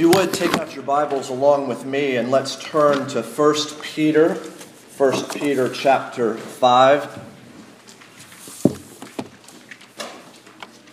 You 0.00 0.08
would 0.08 0.32
take 0.32 0.56
out 0.56 0.74
your 0.74 0.82
Bibles 0.82 1.28
along 1.28 1.68
with 1.68 1.84
me 1.84 2.16
and 2.16 2.30
let's 2.30 2.56
turn 2.56 3.06
to 3.08 3.20
1 3.20 3.54
Peter, 3.82 4.32
1 4.32 5.24
Peter 5.28 5.68
chapter 5.68 6.36
5. 6.36 7.18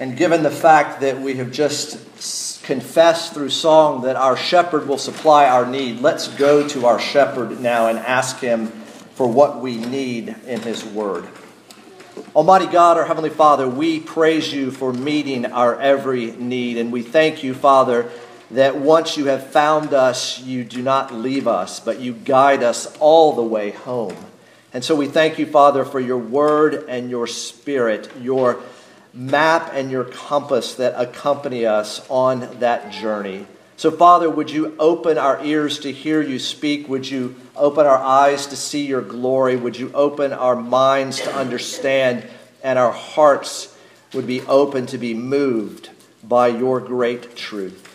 And 0.02 0.18
given 0.18 0.44
the 0.44 0.52
fact 0.52 1.00
that 1.00 1.22
we 1.22 1.36
have 1.36 1.54
just 1.54 2.64
confessed 2.66 3.34
through 3.34 3.52
song 3.52 4.02
that 4.02 4.18
our 4.18 4.36
shepherd 4.36 4.90
will 4.90 4.98
supply 4.98 5.48
our 5.48 5.66
need, 5.66 6.02
let's 6.02 6.28
go 6.28 6.68
to 6.68 6.86
our 6.86 7.00
shepherd 7.00 7.62
now 7.62 7.88
and 7.88 7.98
ask 8.00 8.40
him 8.40 8.68
for 9.16 9.26
what 9.26 9.62
we 9.62 9.78
need 9.78 10.36
in 10.46 10.60
his 10.64 10.84
word. 10.84 11.26
Almighty 12.36 12.66
God, 12.66 12.98
our 12.98 13.06
Heavenly 13.06 13.30
Father, 13.30 13.70
we 13.70 14.02
praise 14.02 14.52
you 14.52 14.70
for 14.70 14.92
meeting 14.92 15.46
our 15.46 15.80
every 15.80 16.32
need, 16.32 16.78
and 16.78 16.92
we 16.92 17.04
thank 17.04 17.42
you, 17.42 17.54
Father 17.54 18.12
that 18.52 18.78
once 18.78 19.18
you 19.18 19.26
have 19.26 19.48
found 19.48 19.94
us, 19.94 20.40
you 20.42 20.64
do 20.64 20.82
not 20.82 21.14
leave 21.14 21.48
us, 21.48 21.80
but 21.80 22.00
you 22.00 22.14
guide 22.14 22.64
us 22.64 22.98
all 23.00 23.34
the 23.34 23.44
way 23.44 23.72
home. 23.72 24.16
And 24.74 24.84
so 24.84 24.96
we 24.96 25.08
thank 25.08 25.40
you, 25.40 25.46
Father, 25.46 25.84
for 25.84 26.00
your 26.00 26.18
word 26.18 26.86
and 26.88 27.10
your 27.10 27.28
spirit, 27.28 28.10
your 28.22 28.62
map 29.14 29.72
and 29.74 29.90
your 29.90 30.04
compass 30.04 30.76
that 30.76 31.00
accompany 31.00 31.66
us 31.66 32.06
on 32.10 32.60
that 32.60 32.92
journey. 32.92 33.48
So, 33.76 33.92
Father, 33.92 34.30
would 34.30 34.50
you 34.50 34.76
open 34.80 35.18
our 35.18 35.44
ears 35.44 35.80
to 35.80 35.92
hear 35.92 36.22
you 36.22 36.40
speak? 36.40 36.90
Would 36.90 37.10
you 37.10 37.36
open 37.56 37.86
our 37.86 37.98
eyes 37.98 38.48
to 38.48 38.56
see 38.56 38.86
your 38.86 39.02
glory? 39.02 39.56
Would 39.56 39.78
you 39.78 39.92
open 39.94 40.34
our 40.34 40.56
minds 40.56 41.22
to 41.22 41.36
understand? 41.36 42.28
And 42.64 42.80
our 42.80 42.92
hearts 42.92 43.78
would 44.14 44.26
be 44.26 44.42
open 44.42 44.88
to 44.88 44.98
be 44.98 45.14
moved 45.14 45.90
by 46.24 46.48
your 46.48 46.80
great 46.80 47.36
truth. 47.36 47.87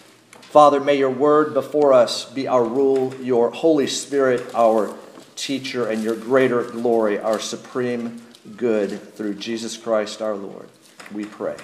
Father, 0.52 0.80
may 0.80 0.98
your 0.98 1.08
word 1.08 1.54
before 1.54 1.94
us 1.94 2.26
be 2.26 2.46
our 2.46 2.62
rule, 2.62 3.14
your 3.22 3.50
Holy 3.50 3.86
Spirit 3.86 4.54
our 4.54 4.94
teacher, 5.34 5.88
and 5.88 6.04
your 6.04 6.14
greater 6.14 6.62
glory 6.62 7.18
our 7.18 7.40
supreme 7.40 8.20
good 8.58 9.14
through 9.14 9.36
Jesus 9.36 9.78
Christ 9.78 10.20
our 10.20 10.34
Lord. 10.34 10.68
We 11.10 11.24
pray. 11.24 11.56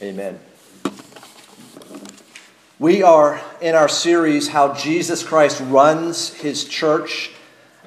Amen. 0.00 0.40
We 2.78 3.02
are 3.02 3.38
in 3.60 3.74
our 3.74 3.86
series, 3.86 4.48
How 4.48 4.72
Jesus 4.72 5.22
Christ 5.22 5.60
Runs 5.66 6.32
His 6.32 6.64
Church, 6.64 7.32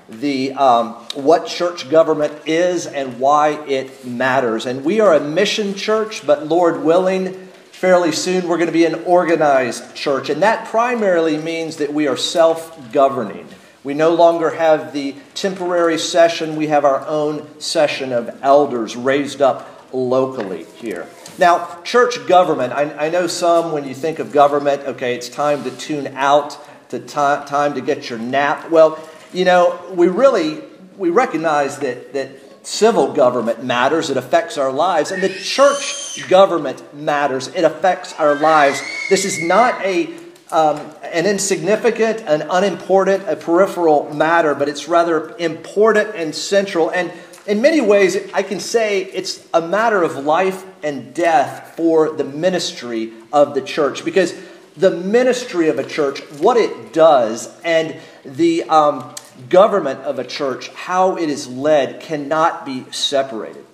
the, 0.10 0.54
um, 0.54 0.94
what 1.16 1.48
church 1.48 1.90
government 1.90 2.48
is 2.48 2.86
and 2.86 3.20
why 3.20 3.66
it 3.66 4.06
matters. 4.06 4.68
And 4.68 4.86
we 4.86 5.00
are 5.00 5.16
a 5.16 5.20
mission 5.20 5.74
church, 5.74 6.28
but 6.28 6.46
Lord 6.46 6.84
willing, 6.84 7.49
fairly 7.80 8.12
soon 8.12 8.46
we're 8.46 8.58
going 8.58 8.68
to 8.68 8.74
be 8.74 8.84
an 8.84 9.06
organized 9.06 9.96
church. 9.96 10.30
And 10.30 10.44
that 10.44 10.68
primarily 10.68 11.38
means 11.38 11.78
that 11.78 11.94
we 11.94 12.10
are 12.10 12.18
self 12.18 12.92
governing. 12.92 13.48
We 13.86 13.94
no 13.94 14.14
longer 14.14 14.50
have 14.50 14.92
the 14.92 15.16
temporary 15.34 15.98
session, 15.98 16.58
we 16.58 16.68
have 16.68 16.84
our 16.84 17.08
own 17.08 17.48
session 17.62 18.12
of 18.12 18.38
elders 18.42 18.98
raised 18.98 19.42
up 19.42 19.94
locally 19.94 20.66
here. 20.76 21.08
Now, 21.38 21.82
church 21.84 22.28
government, 22.28 22.74
I, 22.74 23.06
I 23.06 23.10
know 23.10 23.28
some, 23.28 23.72
when 23.72 23.88
you 23.88 23.96
think 23.96 24.20
of 24.20 24.34
government, 24.34 24.82
okay, 24.82 25.16
it's 25.16 25.30
time 25.30 25.64
to 25.64 25.72
tune 25.72 26.08
out, 26.18 26.58
to 26.90 27.00
t- 27.00 27.08
time 27.08 27.76
to 27.76 27.82
get 27.82 28.10
your 28.10 28.20
nap. 28.20 28.70
Well, 28.70 29.00
you 29.32 29.46
know, 29.46 29.80
we 29.94 30.10
really, 30.10 30.62
we 30.98 31.12
recognize 31.12 31.80
that, 31.80 32.12
that 32.12 32.30
civil 32.70 33.12
government 33.12 33.64
matters, 33.64 34.12
it 34.12 34.18
affects 34.18 34.56
our 34.56 34.72
lives, 34.72 35.10
and 35.10 35.24
the 35.24 35.30
church 35.30 36.30
government 36.30 36.94
matters, 36.94 37.48
it 37.48 37.64
affects 37.64 38.14
our 38.14 38.36
lives. 38.36 38.80
This 39.10 39.26
is 39.26 39.42
not 39.42 39.84
a 39.84 40.14
um, 40.52 40.80
an 41.04 41.28
insignificant, 41.28 42.22
an 42.22 42.42
unimportant, 42.50 43.28
a 43.28 43.36
peripheral 43.36 44.12
matter, 44.14 44.56
but 44.56 44.68
it's 44.68 44.88
rather 44.88 45.36
important 45.38 46.16
and 46.16 46.34
central. 46.34 46.90
And 46.90 47.12
in 47.46 47.62
many 47.62 47.82
ways, 47.82 48.18
I 48.34 48.42
can 48.42 48.60
say 48.60 49.04
it's 49.04 49.48
a 49.54 49.62
matter 49.62 50.02
of 50.02 50.16
life 50.16 50.66
and 50.84 51.14
death 51.14 51.74
for 51.76 52.12
the 52.12 52.24
ministry 52.24 53.14
of 53.32 53.54
the 53.54 53.62
church 53.62 54.04
because 54.04 54.34
the 54.76 54.90
ministry 54.90 55.70
of 55.70 55.78
a 55.78 55.84
church, 55.84 56.20
what 56.40 56.58
it 56.58 56.94
does, 56.94 57.56
and 57.62 57.96
the 58.26 58.64
um, 58.64 59.14
government 59.48 60.02
of 60.02 60.20
a 60.20 60.24
church, 60.24 60.70
how 60.70 61.18
it 61.18 61.30
is 61.30 61.48
led, 61.48 62.02
cannot 62.02 62.66
be 62.66 62.86
separated. 62.92 63.66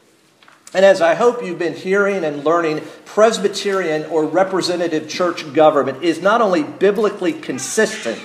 And 0.73 0.83
as 0.83 1.01
I 1.01 1.15
hope 1.15 1.41
you've 1.41 1.57
been 1.57 1.73
hearing 1.73 2.25
and 2.25 2.43
learning, 2.43 2.81
Presbyterian 3.05 4.05
or 4.05 4.25
representative 4.25 5.07
church 5.07 5.53
government 5.53 6.03
is 6.03 6.21
not 6.21 6.41
only 6.41 6.63
biblically 6.63 7.31
consistent, 7.31 8.19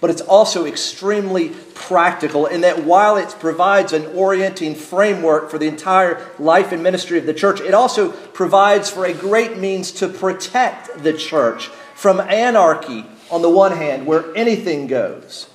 but 0.00 0.08
it's 0.08 0.22
also 0.22 0.64
extremely 0.64 1.50
practical 1.74 2.46
in 2.46 2.62
that 2.62 2.84
while 2.84 3.18
it 3.18 3.36
provides 3.38 3.92
an 3.92 4.06
orienting 4.16 4.74
framework 4.74 5.50
for 5.50 5.58
the 5.58 5.68
entire 5.68 6.26
life 6.38 6.72
and 6.72 6.82
ministry 6.82 7.18
of 7.18 7.26
the 7.26 7.34
church, 7.34 7.60
it 7.60 7.74
also 7.74 8.10
provides 8.10 8.88
for 8.88 9.04
a 9.04 9.12
great 9.12 9.58
means 9.58 9.92
to 9.92 10.08
protect 10.08 11.02
the 11.02 11.12
church 11.12 11.66
from 11.94 12.18
anarchy 12.18 13.04
on 13.30 13.42
the 13.42 13.50
one 13.50 13.72
hand, 13.72 14.06
where 14.06 14.34
anything 14.34 14.86
goes, 14.86 15.49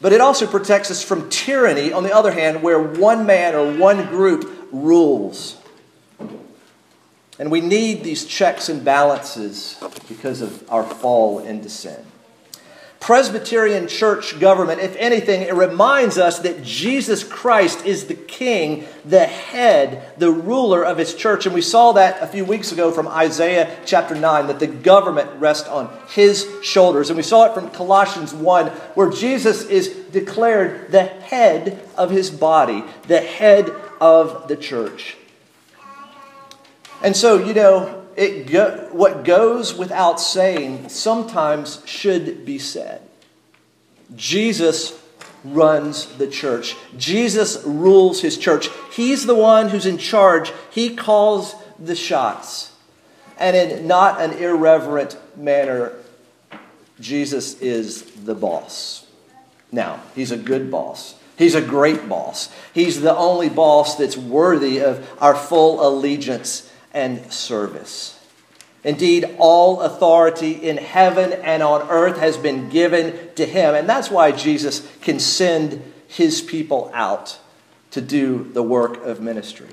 but 0.00 0.12
it 0.12 0.20
also 0.20 0.46
protects 0.46 0.90
us 0.90 1.02
from 1.02 1.28
tyranny, 1.30 1.92
on 1.92 2.02
the 2.02 2.14
other 2.14 2.32
hand, 2.32 2.62
where 2.62 2.80
one 2.80 3.26
man 3.26 3.54
or 3.54 3.72
one 3.76 4.06
group 4.06 4.68
rules. 4.72 5.56
And 7.38 7.50
we 7.50 7.60
need 7.60 8.02
these 8.02 8.24
checks 8.24 8.68
and 8.68 8.84
balances 8.84 9.76
because 10.08 10.40
of 10.40 10.68
our 10.70 10.82
fall 10.82 11.40
into 11.40 11.68
sin. 11.68 12.04
Presbyterian 13.06 13.86
church 13.86 14.40
government, 14.40 14.80
if 14.80 14.96
anything, 14.96 15.42
it 15.42 15.54
reminds 15.54 16.18
us 16.18 16.40
that 16.40 16.64
Jesus 16.64 17.22
Christ 17.22 17.86
is 17.86 18.06
the 18.06 18.16
king, 18.16 18.84
the 19.04 19.26
head, 19.26 20.12
the 20.18 20.32
ruler 20.32 20.84
of 20.84 20.98
his 20.98 21.14
church. 21.14 21.46
And 21.46 21.54
we 21.54 21.62
saw 21.62 21.92
that 21.92 22.20
a 22.20 22.26
few 22.26 22.44
weeks 22.44 22.72
ago 22.72 22.90
from 22.90 23.06
Isaiah 23.06 23.78
chapter 23.86 24.16
9, 24.16 24.48
that 24.48 24.58
the 24.58 24.66
government 24.66 25.30
rests 25.38 25.68
on 25.68 25.88
his 26.08 26.48
shoulders. 26.64 27.08
And 27.08 27.16
we 27.16 27.22
saw 27.22 27.44
it 27.44 27.54
from 27.54 27.70
Colossians 27.70 28.34
1, 28.34 28.66
where 28.96 29.10
Jesus 29.10 29.64
is 29.66 29.88
declared 30.10 30.90
the 30.90 31.04
head 31.04 31.88
of 31.96 32.10
his 32.10 32.28
body, 32.28 32.82
the 33.06 33.20
head 33.20 33.70
of 34.00 34.48
the 34.48 34.56
church. 34.56 35.16
And 37.04 37.16
so, 37.16 37.38
you 37.38 37.54
know, 37.54 38.05
it 38.16 38.50
go, 38.50 38.88
what 38.92 39.24
goes 39.24 39.74
without 39.74 40.18
saying 40.20 40.88
sometimes 40.88 41.82
should 41.84 42.46
be 42.46 42.58
said. 42.58 43.02
Jesus 44.14 45.00
runs 45.44 46.06
the 46.16 46.26
church. 46.26 46.76
Jesus 46.96 47.62
rules 47.64 48.22
his 48.22 48.38
church. 48.38 48.68
He's 48.92 49.26
the 49.26 49.34
one 49.34 49.68
who's 49.68 49.86
in 49.86 49.98
charge. 49.98 50.52
He 50.70 50.96
calls 50.96 51.54
the 51.78 51.94
shots. 51.94 52.72
And 53.38 53.54
in 53.54 53.86
not 53.86 54.20
an 54.20 54.32
irreverent 54.32 55.18
manner, 55.36 55.92
Jesus 56.98 57.60
is 57.60 58.02
the 58.02 58.34
boss. 58.34 59.06
Now, 59.70 60.00
he's 60.14 60.30
a 60.30 60.38
good 60.38 60.70
boss. 60.70 61.16
He's 61.36 61.54
a 61.54 61.60
great 61.60 62.08
boss. 62.08 62.48
He's 62.72 63.02
the 63.02 63.14
only 63.14 63.50
boss 63.50 63.96
that's 63.96 64.16
worthy 64.16 64.78
of 64.78 65.06
our 65.20 65.34
full 65.34 65.86
allegiance 65.86 66.70
and 66.92 67.32
service. 67.32 68.18
Indeed, 68.84 69.34
all 69.38 69.80
authority 69.80 70.52
in 70.52 70.76
heaven 70.76 71.32
and 71.32 71.62
on 71.62 71.88
earth 71.90 72.18
has 72.18 72.36
been 72.36 72.68
given 72.68 73.18
to 73.34 73.44
him. 73.44 73.74
And 73.74 73.88
that's 73.88 74.10
why 74.10 74.30
Jesus 74.30 74.86
can 75.00 75.18
send 75.18 75.82
his 76.06 76.40
people 76.40 76.90
out 76.94 77.38
to 77.90 78.00
do 78.00 78.48
the 78.52 78.62
work 78.62 79.04
of 79.04 79.20
ministry. 79.20 79.66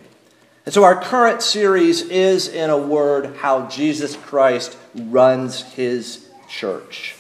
And 0.65 0.73
so, 0.73 0.83
our 0.83 0.99
current 0.99 1.41
series 1.41 2.01
is, 2.01 2.47
in 2.47 2.69
a 2.69 2.77
word, 2.77 3.35
how 3.35 3.67
Jesus 3.67 4.15
Christ 4.15 4.77
runs 4.95 5.61
his 5.61 6.29
church. 6.49 7.15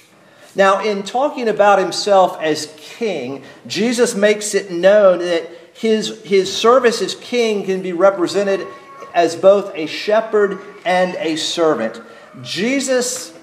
Now, 0.55 0.83
in 0.83 1.03
talking 1.03 1.47
about 1.47 1.79
himself 1.79 2.39
as 2.41 2.73
king, 2.77 3.43
Jesus 3.67 4.15
makes 4.15 4.55
it 4.55 4.71
known 4.71 5.19
that 5.19 5.49
his, 5.73 6.21
his 6.23 6.55
service 6.55 7.01
as 7.01 7.15
king 7.15 7.65
can 7.65 7.81
be 7.81 7.93
represented 7.93 8.65
as 9.13 9.35
both 9.35 9.71
a 9.75 9.85
shepherd 9.85 10.59
and 10.85 11.15
a 11.15 11.35
servant. 11.35 12.01
Jesus, 12.41 13.33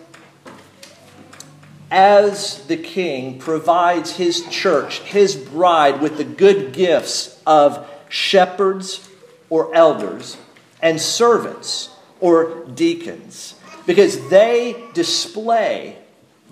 as 1.90 2.66
the 2.66 2.76
king, 2.76 3.38
provides 3.38 4.16
his 4.16 4.46
church, 4.48 5.00
his 5.00 5.36
bride, 5.36 6.00
with 6.00 6.16
the 6.16 6.24
good 6.24 6.72
gifts 6.72 7.40
of 7.46 7.88
shepherds 8.08 9.08
or 9.48 9.74
elders 9.74 10.36
and 10.82 11.00
servants 11.00 11.90
or 12.20 12.64
deacons 12.74 13.54
because 13.86 14.28
they 14.28 14.84
display 14.94 15.98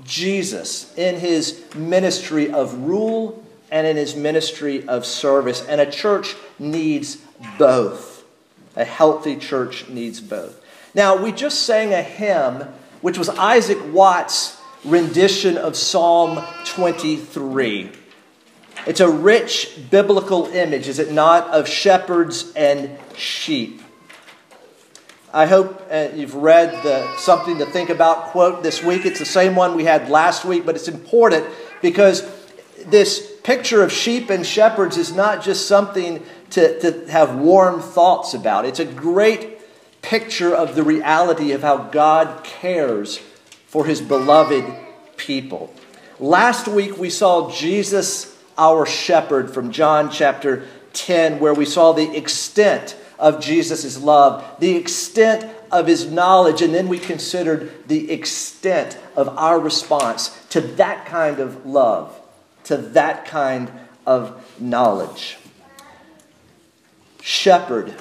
Jesus 0.04 0.96
in 0.96 1.20
his 1.20 1.62
ministry 1.74 2.50
of 2.50 2.74
rule 2.74 3.44
and 3.70 3.86
in 3.86 3.96
his 3.96 4.16
ministry 4.16 4.86
of 4.88 5.04
service. 5.04 5.64
And 5.66 5.80
a 5.80 5.90
church 5.90 6.34
needs 6.58 7.18
both. 7.58 8.17
A 8.78 8.84
healthy 8.84 9.36
church 9.36 9.88
needs 9.88 10.20
both. 10.20 10.64
Now, 10.94 11.16
we 11.16 11.32
just 11.32 11.64
sang 11.64 11.92
a 11.92 12.00
hymn, 12.00 12.68
which 13.00 13.18
was 13.18 13.28
Isaac 13.28 13.78
Watts' 13.92 14.56
rendition 14.84 15.58
of 15.58 15.76
Psalm 15.76 16.42
23. 16.64 17.90
It's 18.86 19.00
a 19.00 19.10
rich 19.10 19.76
biblical 19.90 20.46
image, 20.46 20.86
is 20.86 21.00
it 21.00 21.12
not, 21.12 21.48
of 21.48 21.68
shepherds 21.68 22.52
and 22.54 22.96
sheep. 23.16 23.82
I 25.34 25.46
hope 25.46 25.86
uh, 25.90 26.10
you've 26.14 26.36
read 26.36 26.70
the 26.84 27.16
Something 27.18 27.58
to 27.58 27.66
Think 27.66 27.90
About 27.90 28.26
quote 28.26 28.62
this 28.62 28.82
week. 28.82 29.04
It's 29.04 29.18
the 29.18 29.26
same 29.26 29.56
one 29.56 29.74
we 29.76 29.84
had 29.84 30.08
last 30.08 30.44
week, 30.44 30.64
but 30.64 30.76
it's 30.76 30.88
important 30.88 31.44
because 31.82 32.22
this 32.86 33.36
picture 33.42 33.82
of 33.82 33.92
sheep 33.92 34.30
and 34.30 34.46
shepherds 34.46 34.96
is 34.96 35.12
not 35.12 35.42
just 35.42 35.66
something 35.66 36.22
to, 36.50 36.80
to 36.80 37.10
have 37.10 37.36
warm 37.36 37.80
thoughts 37.80 38.34
about. 38.34 38.64
It's 38.64 38.80
a 38.80 38.84
great 38.84 39.58
picture 40.02 40.54
of 40.54 40.74
the 40.74 40.82
reality 40.82 41.52
of 41.52 41.62
how 41.62 41.76
God 41.76 42.44
cares 42.44 43.18
for 43.66 43.84
his 43.84 44.00
beloved 44.00 44.64
people. 45.16 45.72
Last 46.18 46.66
week 46.66 46.96
we 46.98 47.10
saw 47.10 47.50
Jesus, 47.50 48.36
our 48.56 48.86
shepherd, 48.86 49.52
from 49.52 49.72
John 49.72 50.10
chapter 50.10 50.66
10, 50.94 51.38
where 51.38 51.54
we 51.54 51.64
saw 51.64 51.92
the 51.92 52.16
extent 52.16 52.96
of 53.18 53.40
Jesus' 53.40 54.00
love, 54.00 54.44
the 54.60 54.76
extent 54.76 55.50
of 55.70 55.86
his 55.86 56.10
knowledge, 56.10 56.62
and 56.62 56.74
then 56.74 56.88
we 56.88 56.98
considered 56.98 57.72
the 57.88 58.10
extent 58.10 58.98
of 59.16 59.28
our 59.36 59.60
response 59.60 60.28
to 60.50 60.60
that 60.60 61.06
kind 61.06 61.40
of 61.40 61.66
love, 61.66 62.18
to 62.64 62.76
that 62.76 63.26
kind 63.26 63.70
of 64.06 64.44
knowledge. 64.60 65.36
Shepherd, 67.28 67.92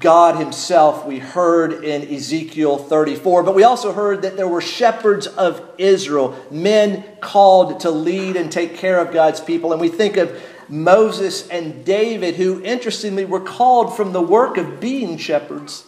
God 0.00 0.34
Himself, 0.34 1.06
we 1.06 1.20
heard 1.20 1.84
in 1.84 2.02
Ezekiel 2.12 2.78
34, 2.78 3.44
but 3.44 3.54
we 3.54 3.62
also 3.62 3.92
heard 3.92 4.22
that 4.22 4.36
there 4.36 4.48
were 4.48 4.60
shepherds 4.60 5.28
of 5.28 5.62
Israel, 5.78 6.36
men 6.50 7.04
called 7.20 7.78
to 7.78 7.92
lead 7.92 8.34
and 8.34 8.50
take 8.50 8.76
care 8.76 8.98
of 8.98 9.14
God's 9.14 9.40
people. 9.40 9.70
And 9.70 9.80
we 9.80 9.88
think 9.88 10.16
of 10.16 10.42
Moses 10.68 11.48
and 11.48 11.84
David, 11.84 12.34
who 12.34 12.60
interestingly 12.64 13.24
were 13.24 13.38
called 13.38 13.96
from 13.96 14.12
the 14.12 14.20
work 14.20 14.56
of 14.56 14.80
being 14.80 15.16
shepherds 15.16 15.84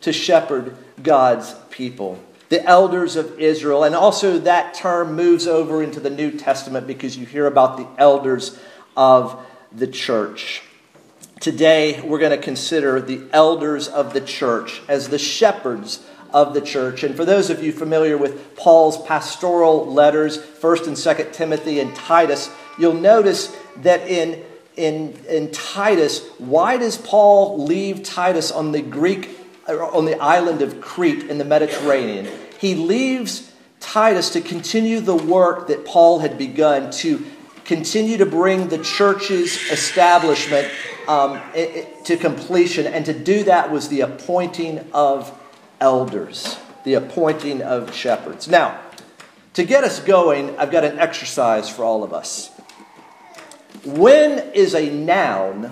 to 0.00 0.12
shepherd 0.12 0.76
God's 1.00 1.54
people. 1.70 2.18
The 2.48 2.64
elders 2.64 3.14
of 3.14 3.38
Israel, 3.38 3.84
and 3.84 3.94
also 3.94 4.40
that 4.40 4.74
term 4.74 5.14
moves 5.14 5.46
over 5.46 5.80
into 5.80 6.00
the 6.00 6.10
New 6.10 6.32
Testament 6.32 6.88
because 6.88 7.16
you 7.16 7.24
hear 7.24 7.46
about 7.46 7.76
the 7.76 7.86
elders 7.98 8.58
of 8.96 9.40
the 9.70 9.86
church. 9.86 10.62
Today, 11.40 12.00
we're 12.00 12.18
going 12.18 12.36
to 12.36 12.44
consider 12.44 13.00
the 13.00 13.22
elders 13.32 13.86
of 13.86 14.12
the 14.12 14.20
church 14.20 14.82
as 14.88 15.08
the 15.08 15.18
shepherds 15.18 16.04
of 16.32 16.52
the 16.52 16.60
church. 16.60 17.04
And 17.04 17.14
for 17.14 17.24
those 17.24 17.48
of 17.48 17.62
you 17.62 17.70
familiar 17.70 18.18
with 18.18 18.56
Paul's 18.56 19.00
pastoral 19.06 19.86
letters, 19.86 20.36
1st 20.36 20.86
and 20.88 20.96
2nd 20.96 21.32
Timothy 21.32 21.78
and 21.78 21.94
Titus, 21.94 22.50
you'll 22.76 22.94
notice 22.94 23.56
that 23.82 24.08
in, 24.08 24.42
in, 24.76 25.12
in 25.28 25.52
Titus, 25.52 26.26
why 26.38 26.76
does 26.76 26.96
Paul 26.96 27.64
leave 27.64 28.02
Titus 28.02 28.50
on 28.50 28.72
the 28.72 28.82
Greek, 28.82 29.38
on 29.68 30.06
the 30.06 30.20
island 30.20 30.60
of 30.60 30.80
Crete 30.80 31.30
in 31.30 31.38
the 31.38 31.44
Mediterranean? 31.44 32.26
He 32.58 32.74
leaves 32.74 33.52
Titus 33.78 34.30
to 34.30 34.40
continue 34.40 34.98
the 34.98 35.14
work 35.14 35.68
that 35.68 35.84
Paul 35.84 36.18
had 36.18 36.36
begun 36.36 36.90
to 36.92 37.24
continue 37.68 38.16
to 38.16 38.24
bring 38.24 38.68
the 38.68 38.78
church's 38.78 39.70
establishment 39.70 40.66
um, 41.06 41.38
to 42.02 42.16
completion. 42.16 42.86
And 42.86 43.04
to 43.04 43.12
do 43.12 43.44
that 43.44 43.70
was 43.70 43.88
the 43.88 44.00
appointing 44.00 44.84
of 44.94 45.38
elders, 45.78 46.58
the 46.84 46.94
appointing 46.94 47.60
of 47.60 47.94
shepherds. 47.94 48.48
Now, 48.48 48.80
to 49.52 49.64
get 49.64 49.84
us 49.84 50.00
going, 50.00 50.58
I've 50.58 50.70
got 50.70 50.84
an 50.84 50.98
exercise 50.98 51.68
for 51.68 51.84
all 51.84 52.02
of 52.02 52.14
us. 52.14 52.50
When 53.84 54.38
is 54.54 54.74
a 54.74 54.88
noun 54.90 55.70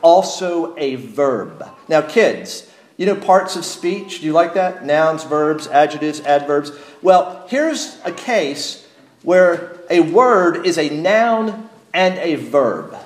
also 0.00 0.74
a 0.78 0.94
verb? 0.94 1.68
Now, 1.88 2.00
kids, 2.00 2.70
you 2.96 3.04
know 3.04 3.16
parts 3.16 3.54
of 3.54 3.66
speech? 3.66 4.20
Do 4.20 4.26
you 4.26 4.32
like 4.32 4.54
that? 4.54 4.82
Nouns, 4.82 5.24
verbs, 5.24 5.66
adjectives, 5.66 6.22
adverbs. 6.22 6.72
Well, 7.02 7.44
here's 7.48 7.98
a 8.06 8.12
case 8.12 8.85
where 9.26 9.76
a 9.90 9.98
word 9.98 10.64
is 10.64 10.78
a 10.78 10.88
noun 10.88 11.68
and 11.92 12.16
a 12.18 12.36
verb. 12.36 12.96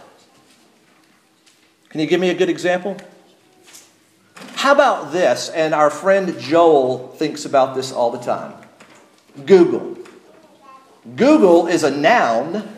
Can 1.88 2.00
you 2.00 2.06
give 2.06 2.20
me 2.20 2.28
a 2.28 2.34
good 2.34 2.50
example? 2.50 2.98
How 4.52 4.72
about 4.72 5.12
this? 5.12 5.48
And 5.48 5.74
our 5.74 5.88
friend 5.88 6.38
Joel 6.38 7.08
thinks 7.16 7.46
about 7.46 7.74
this 7.74 7.90
all 7.90 8.10
the 8.10 8.18
time 8.18 8.52
Google. 9.46 9.96
Google 11.16 11.68
is 11.68 11.84
a 11.84 11.90
noun 11.90 12.68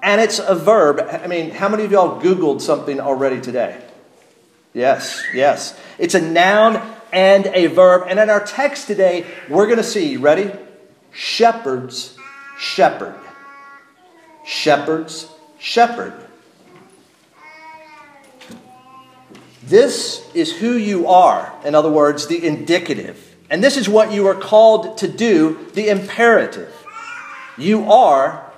and 0.00 0.20
it's 0.20 0.38
a 0.38 0.54
verb. 0.54 1.00
I 1.00 1.26
mean, 1.26 1.50
how 1.50 1.68
many 1.68 1.82
of 1.82 1.90
y'all 1.90 2.22
Googled 2.22 2.60
something 2.60 3.00
already 3.00 3.40
today? 3.40 3.82
Yes, 4.72 5.20
yes. 5.34 5.76
It's 5.98 6.14
a 6.14 6.20
noun 6.20 6.80
and 7.12 7.46
a 7.46 7.66
verb. 7.66 8.06
And 8.08 8.20
in 8.20 8.30
our 8.30 8.44
text 8.44 8.86
today, 8.86 9.26
we're 9.48 9.66
going 9.66 9.78
to 9.78 9.84
see, 9.84 10.16
ready? 10.16 10.52
Shepherds 11.10 12.18
shepherd. 12.58 13.14
Shepherds, 14.44 15.28
shepherd. 15.58 16.12
This 19.62 20.28
is 20.34 20.52
who 20.56 20.72
you 20.72 21.06
are, 21.06 21.52
in 21.64 21.74
other 21.74 21.90
words, 21.90 22.26
the 22.26 22.44
indicative. 22.44 23.36
And 23.48 23.62
this 23.62 23.76
is 23.76 23.88
what 23.88 24.12
you 24.12 24.26
are 24.26 24.34
called 24.34 24.98
to 24.98 25.08
do, 25.08 25.66
the 25.74 25.88
imperative. 25.88 26.74
You 27.56 27.90
are 27.90 28.51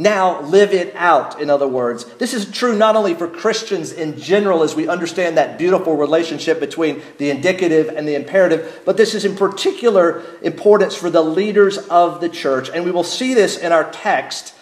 now 0.00 0.40
live 0.40 0.72
it 0.72 0.94
out, 0.96 1.40
in 1.40 1.50
other 1.50 1.68
words. 1.68 2.04
This 2.14 2.32
is 2.32 2.50
true 2.50 2.74
not 2.74 2.96
only 2.96 3.12
for 3.12 3.28
Christians 3.28 3.92
in 3.92 4.18
general 4.18 4.62
as 4.62 4.74
we 4.74 4.88
understand 4.88 5.36
that 5.36 5.58
beautiful 5.58 5.94
relationship 5.94 6.58
between 6.58 7.02
the 7.18 7.28
indicative 7.28 7.88
and 7.88 8.08
the 8.08 8.14
imperative, 8.14 8.80
but 8.86 8.96
this 8.96 9.14
is 9.14 9.26
in 9.26 9.36
particular 9.36 10.22
importance 10.40 10.94
for 10.96 11.10
the 11.10 11.22
leaders 11.22 11.76
of 11.76 12.22
the 12.22 12.30
church. 12.30 12.70
And 12.72 12.86
we 12.86 12.90
will 12.90 13.04
see 13.04 13.34
this 13.34 13.58
in 13.58 13.72
our 13.72 13.90
text, 13.90 14.54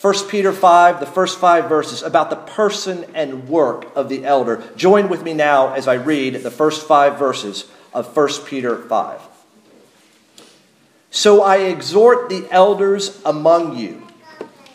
1 0.00 0.28
Peter 0.28 0.52
5, 0.52 0.98
the 0.98 1.06
first 1.06 1.38
five 1.38 1.68
verses, 1.68 2.02
about 2.02 2.28
the 2.28 2.36
person 2.36 3.06
and 3.14 3.48
work 3.48 3.94
of 3.94 4.08
the 4.08 4.24
elder. 4.24 4.60
Join 4.74 5.08
with 5.08 5.22
me 5.22 5.34
now 5.34 5.72
as 5.72 5.86
I 5.86 5.94
read 5.94 6.34
the 6.42 6.50
first 6.50 6.84
five 6.84 7.16
verses 7.16 7.70
of 7.94 8.16
1 8.16 8.28
Peter 8.44 8.76
5. 8.76 9.20
So 11.12 11.42
I 11.42 11.58
exhort 11.58 12.28
the 12.28 12.48
elders 12.50 13.20
among 13.24 13.76
you 13.76 14.09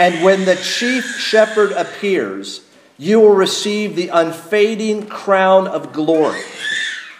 And 0.00 0.24
when 0.24 0.46
the 0.46 0.56
chief 0.56 1.18
shepherd 1.18 1.72
appears, 1.72 2.62
you 2.96 3.20
will 3.20 3.34
receive 3.34 3.96
the 3.96 4.08
unfading 4.08 5.08
crown 5.08 5.68
of 5.68 5.92
glory. 5.92 6.40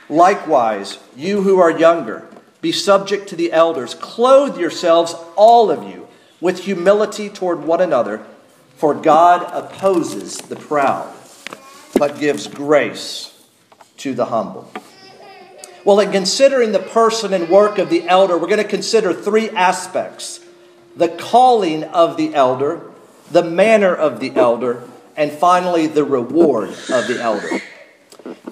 Likewise, 0.08 0.98
you 1.14 1.42
who 1.42 1.58
are 1.58 1.70
younger, 1.70 2.26
be 2.62 2.72
subject 2.72 3.28
to 3.28 3.36
the 3.36 3.52
elders. 3.52 3.94
Clothe 3.94 4.58
yourselves, 4.58 5.14
all 5.36 5.70
of 5.70 5.84
you, 5.90 6.08
with 6.40 6.60
humility 6.64 7.28
toward 7.28 7.64
one 7.64 7.82
another, 7.82 8.24
for 8.76 8.94
God 8.94 9.42
opposes 9.52 10.38
the 10.38 10.56
proud, 10.56 11.14
but 11.98 12.18
gives 12.18 12.46
grace 12.46 13.38
to 13.98 14.14
the 14.14 14.24
humble. 14.24 14.72
Well, 15.84 16.00
in 16.00 16.12
considering 16.12 16.72
the 16.72 16.78
person 16.78 17.34
and 17.34 17.50
work 17.50 17.76
of 17.76 17.90
the 17.90 18.08
elder, 18.08 18.38
we're 18.38 18.46
going 18.46 18.56
to 18.56 18.64
consider 18.64 19.12
three 19.12 19.50
aspects 19.50 20.40
the 20.96 21.08
calling 21.08 21.84
of 21.84 22.16
the 22.16 22.34
elder, 22.34 22.82
the 23.30 23.42
manner 23.42 23.94
of 23.94 24.20
the 24.20 24.34
elder, 24.34 24.82
and 25.16 25.30
finally 25.30 25.86
the 25.86 26.04
reward 26.04 26.70
of 26.70 27.06
the 27.06 27.18
elder. 27.20 27.60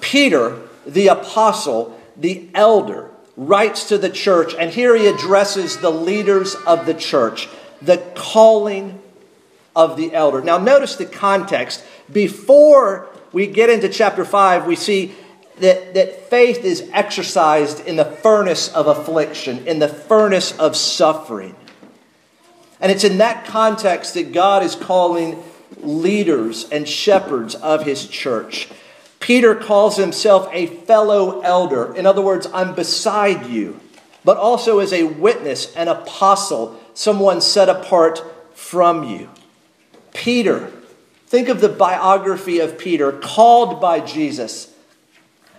Peter, 0.00 0.60
the 0.86 1.08
apostle, 1.08 1.98
the 2.16 2.48
elder, 2.54 3.10
writes 3.36 3.88
to 3.88 3.98
the 3.98 4.10
church, 4.10 4.54
and 4.58 4.70
here 4.70 4.96
he 4.96 5.06
addresses 5.06 5.78
the 5.78 5.90
leaders 5.90 6.54
of 6.66 6.86
the 6.86 6.94
church, 6.94 7.48
the 7.80 7.98
calling 8.14 9.00
of 9.76 9.96
the 9.96 10.12
elder. 10.12 10.42
Now, 10.42 10.58
notice 10.58 10.96
the 10.96 11.06
context. 11.06 11.84
Before 12.12 13.06
we 13.32 13.46
get 13.46 13.70
into 13.70 13.88
chapter 13.88 14.24
5, 14.24 14.66
we 14.66 14.74
see 14.74 15.14
that, 15.60 15.94
that 15.94 16.28
faith 16.30 16.64
is 16.64 16.88
exercised 16.92 17.86
in 17.86 17.96
the 17.96 18.04
furnace 18.04 18.68
of 18.74 18.86
affliction, 18.86 19.66
in 19.68 19.78
the 19.78 19.88
furnace 19.88 20.56
of 20.58 20.76
suffering. 20.76 21.54
And 22.80 22.92
it's 22.92 23.04
in 23.04 23.18
that 23.18 23.44
context 23.44 24.14
that 24.14 24.32
God 24.32 24.62
is 24.62 24.74
calling 24.74 25.42
leaders 25.80 26.68
and 26.70 26.88
shepherds 26.88 27.54
of 27.54 27.84
his 27.84 28.06
church. 28.06 28.68
Peter 29.20 29.54
calls 29.54 29.96
himself 29.96 30.48
a 30.52 30.66
fellow 30.66 31.40
elder. 31.40 31.94
In 31.94 32.06
other 32.06 32.22
words, 32.22 32.46
I'm 32.52 32.74
beside 32.74 33.46
you, 33.46 33.80
but 34.24 34.36
also 34.36 34.78
as 34.78 34.92
a 34.92 35.04
witness, 35.04 35.74
an 35.74 35.88
apostle, 35.88 36.78
someone 36.94 37.40
set 37.40 37.68
apart 37.68 38.22
from 38.54 39.04
you. 39.04 39.28
Peter, 40.14 40.72
think 41.26 41.48
of 41.48 41.60
the 41.60 41.68
biography 41.68 42.60
of 42.60 42.78
Peter, 42.78 43.12
called 43.12 43.80
by 43.80 44.00
Jesus, 44.00 44.72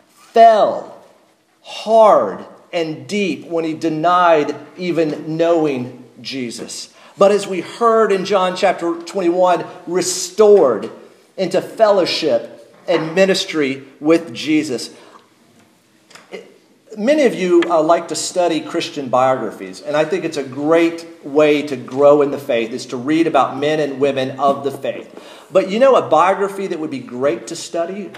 fell 0.08 0.98
hard 1.62 2.46
and 2.72 3.08
deep 3.08 3.46
when 3.46 3.66
he 3.66 3.74
denied 3.74 4.56
even 4.78 5.38
knowing 5.38 6.06
Jesus. 6.22 6.94
But 7.20 7.34
as 7.34 7.46
we 7.46 7.60
heard 7.60 8.14
in 8.14 8.24
John 8.24 8.56
chapter 8.56 8.96
21, 8.96 9.66
restored 9.88 10.90
into 11.36 11.62
fellowship 11.62 12.74
and 12.88 13.14
ministry 13.14 13.84
with 14.00 14.34
Jesus. 14.34 14.96
Many 16.98 17.24
of 17.26 17.36
you 17.36 17.62
uh, 17.68 17.84
like 17.84 18.08
to 18.08 18.16
study 18.16 18.62
Christian 18.62 19.10
biographies, 19.10 19.82
and 19.82 19.98
I 19.98 20.06
think 20.06 20.24
it's 20.24 20.38
a 20.38 20.44
great 20.44 21.06
way 21.22 21.62
to 21.64 21.76
grow 21.76 22.22
in 22.22 22.32
the 22.32 22.38
faith 22.38 22.72
is 22.72 22.86
to 22.88 22.98
read 22.98 23.28
about 23.28 23.58
men 23.58 23.82
and 23.82 24.00
women 24.00 24.40
of 24.40 24.64
the 24.64 24.72
faith. 24.72 25.46
But 25.52 25.70
you 25.70 25.78
know 25.78 25.98
a 25.98 26.10
biography 26.10 26.68
that 26.68 26.80
would 26.80 26.90
be 26.90 27.00
great 27.00 27.48
to 27.48 27.56
study? 27.58 28.12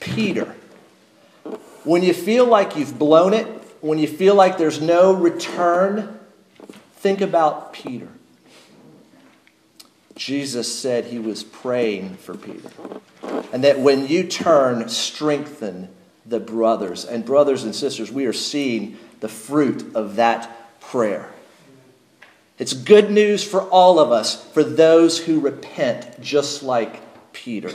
Peter. 0.00 0.56
When 1.84 2.02
you 2.02 2.14
feel 2.14 2.46
like 2.46 2.74
you've 2.74 2.98
blown 2.98 3.34
it, 3.34 3.46
when 3.82 3.98
you 3.98 4.08
feel 4.08 4.34
like 4.34 4.56
there's 4.56 4.80
no 4.80 5.12
return, 5.12 6.18
think 6.94 7.20
about 7.20 7.74
Peter. 7.74 8.08
Jesus 10.20 10.78
said 10.78 11.06
he 11.06 11.18
was 11.18 11.42
praying 11.42 12.14
for 12.16 12.36
Peter. 12.36 12.68
And 13.54 13.64
that 13.64 13.80
when 13.80 14.06
you 14.06 14.24
turn, 14.24 14.86
strengthen 14.90 15.88
the 16.26 16.38
brothers. 16.38 17.06
And, 17.06 17.24
brothers 17.24 17.64
and 17.64 17.74
sisters, 17.74 18.12
we 18.12 18.26
are 18.26 18.34
seeing 18.34 18.98
the 19.20 19.30
fruit 19.30 19.96
of 19.96 20.16
that 20.16 20.78
prayer. 20.78 21.30
It's 22.58 22.74
good 22.74 23.10
news 23.10 23.42
for 23.42 23.62
all 23.62 23.98
of 23.98 24.12
us, 24.12 24.44
for 24.50 24.62
those 24.62 25.18
who 25.18 25.40
repent, 25.40 26.20
just 26.20 26.62
like 26.62 27.00
Peter. 27.32 27.72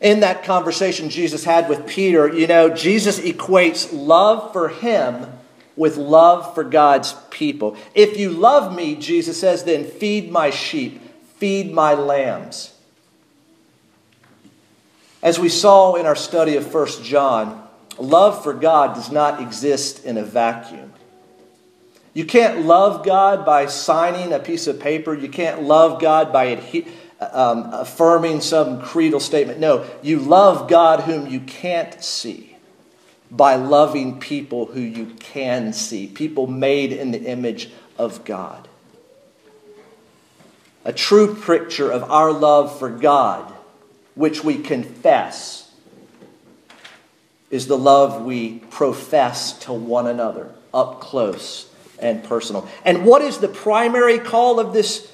In 0.00 0.20
that 0.20 0.44
conversation 0.44 1.10
Jesus 1.10 1.42
had 1.42 1.68
with 1.68 1.88
Peter, 1.88 2.32
you 2.32 2.46
know, 2.46 2.68
Jesus 2.68 3.18
equates 3.18 3.88
love 3.92 4.52
for 4.52 4.68
him 4.68 5.26
with 5.76 5.96
love 5.96 6.54
for 6.54 6.64
God's 6.64 7.14
people. 7.30 7.76
If 7.94 8.18
you 8.18 8.30
love 8.30 8.74
me, 8.74 8.94
Jesus 8.94 9.40
says, 9.40 9.64
then 9.64 9.84
feed 9.84 10.30
my 10.30 10.50
sheep, 10.50 11.00
feed 11.36 11.72
my 11.72 11.94
lambs. 11.94 12.74
As 15.22 15.38
we 15.38 15.48
saw 15.48 15.94
in 15.94 16.06
our 16.06 16.16
study 16.16 16.56
of 16.56 16.72
1 16.72 17.02
John, 17.02 17.66
love 17.98 18.42
for 18.42 18.52
God 18.52 18.94
does 18.94 19.10
not 19.10 19.40
exist 19.40 20.04
in 20.04 20.18
a 20.18 20.24
vacuum. 20.24 20.92
You 22.14 22.26
can't 22.26 22.66
love 22.66 23.06
God 23.06 23.46
by 23.46 23.66
signing 23.66 24.32
a 24.32 24.38
piece 24.38 24.66
of 24.66 24.80
paper. 24.80 25.14
You 25.14 25.28
can't 25.28 25.62
love 25.62 26.00
God 26.00 26.32
by 26.32 26.84
um, 27.20 27.72
affirming 27.72 28.42
some 28.42 28.82
creedal 28.82 29.20
statement. 29.20 29.60
No, 29.60 29.86
you 30.02 30.18
love 30.18 30.68
God 30.68 31.00
whom 31.00 31.26
you 31.26 31.40
can't 31.40 32.02
see 32.02 32.51
by 33.32 33.54
loving 33.54 34.20
people 34.20 34.66
who 34.66 34.80
you 34.80 35.06
can 35.18 35.72
see, 35.72 36.06
people 36.06 36.46
made 36.46 36.92
in 36.92 37.12
the 37.12 37.24
image 37.24 37.70
of 37.96 38.24
God. 38.26 38.68
A 40.84 40.92
true 40.92 41.34
picture 41.34 41.90
of 41.90 42.04
our 42.10 42.30
love 42.30 42.78
for 42.78 42.90
God, 42.90 43.50
which 44.14 44.44
we 44.44 44.58
confess, 44.58 45.72
is 47.50 47.66
the 47.66 47.78
love 47.78 48.22
we 48.22 48.58
profess 48.70 49.54
to 49.60 49.72
one 49.72 50.06
another, 50.06 50.52
up 50.74 51.00
close 51.00 51.70
and 51.98 52.22
personal. 52.24 52.68
And 52.84 53.06
what 53.06 53.22
is 53.22 53.38
the 53.38 53.48
primary 53.48 54.18
call 54.18 54.60
of 54.60 54.74
this 54.74 55.10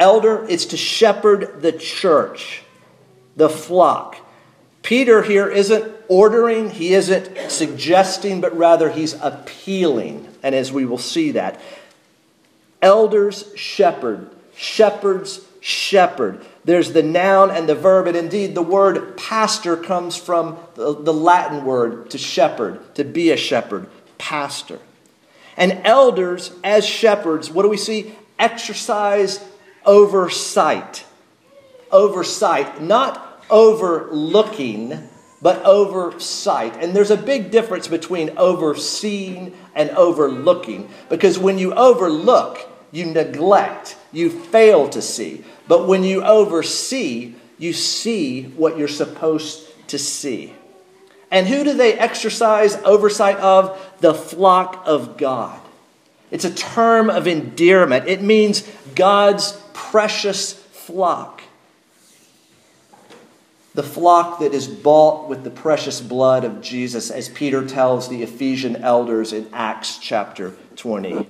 elder? 0.00 0.44
It's 0.48 0.66
to 0.66 0.76
shepherd 0.76 1.62
the 1.62 1.72
church, 1.72 2.62
the 3.36 3.48
flock. 3.48 4.16
Peter 4.82 5.22
here 5.22 5.48
isn't 5.48 5.95
ordering, 6.08 6.70
he 6.70 6.94
isn't 6.94 7.50
suggesting, 7.50 8.40
but 8.40 8.56
rather 8.56 8.90
he's 8.90 9.14
appealing. 9.14 10.28
And 10.42 10.54
as 10.54 10.72
we 10.72 10.84
will 10.84 10.98
see 10.98 11.32
that, 11.32 11.60
elders 12.82 13.52
shepherd, 13.56 14.30
shepherds 14.54 15.40
shepherd. 15.60 16.44
There's 16.64 16.92
the 16.92 17.02
noun 17.02 17.50
and 17.50 17.68
the 17.68 17.74
verb, 17.74 18.06
and 18.06 18.16
indeed 18.16 18.54
the 18.54 18.62
word 18.62 19.16
pastor 19.16 19.76
comes 19.76 20.16
from 20.16 20.58
the, 20.74 21.12
Latin 21.12 21.64
word 21.64 22.10
to 22.10 22.18
shepherd, 22.18 22.94
to 22.94 23.04
be 23.04 23.32
a 23.32 23.36
shepherd, 23.36 23.88
pastor. 24.16 24.78
And 25.56 25.80
elders, 25.84 26.52
as 26.62 26.86
shepherds, 26.86 27.50
what 27.50 27.62
do 27.62 27.68
we 27.68 27.76
see? 27.76 28.14
Exercise 28.38 29.44
oversight. 29.84 31.04
Oversight, 31.90 32.82
not 32.82 33.44
overlooking, 33.50 35.08
but 35.46 35.64
oversight. 35.64 36.74
And 36.82 36.92
there's 36.92 37.12
a 37.12 37.16
big 37.16 37.52
difference 37.52 37.86
between 37.86 38.36
overseeing 38.36 39.56
and 39.76 39.90
overlooking 39.90 40.88
because 41.08 41.38
when 41.38 41.56
you 41.56 41.72
overlook, 41.72 42.68
you 42.90 43.06
neglect, 43.06 43.96
you 44.10 44.28
fail 44.28 44.88
to 44.88 45.00
see. 45.00 45.44
But 45.68 45.86
when 45.86 46.02
you 46.02 46.24
oversee, 46.24 47.36
you 47.58 47.72
see 47.72 48.42
what 48.42 48.76
you're 48.76 48.88
supposed 48.88 49.70
to 49.90 50.00
see. 50.00 50.52
And 51.30 51.46
who 51.46 51.62
do 51.62 51.74
they 51.74 51.96
exercise 51.96 52.74
oversight 52.78 53.36
of? 53.36 53.80
The 54.00 54.14
flock 54.14 54.82
of 54.84 55.16
God. 55.16 55.60
It's 56.32 56.44
a 56.44 56.52
term 56.52 57.08
of 57.08 57.28
endearment, 57.28 58.08
it 58.08 58.20
means 58.20 58.68
God's 58.96 59.52
precious 59.74 60.54
flock 60.54 61.35
the 63.76 63.82
flock 63.82 64.38
that 64.38 64.54
is 64.54 64.66
bought 64.66 65.28
with 65.28 65.44
the 65.44 65.50
precious 65.50 66.00
blood 66.00 66.44
of 66.44 66.62
Jesus, 66.62 67.10
as 67.10 67.28
Peter 67.28 67.62
tells 67.62 68.08
the 68.08 68.22
Ephesian 68.22 68.76
elders 68.76 69.34
in 69.34 69.46
Acts 69.52 69.98
chapter 69.98 70.54
20. 70.76 71.28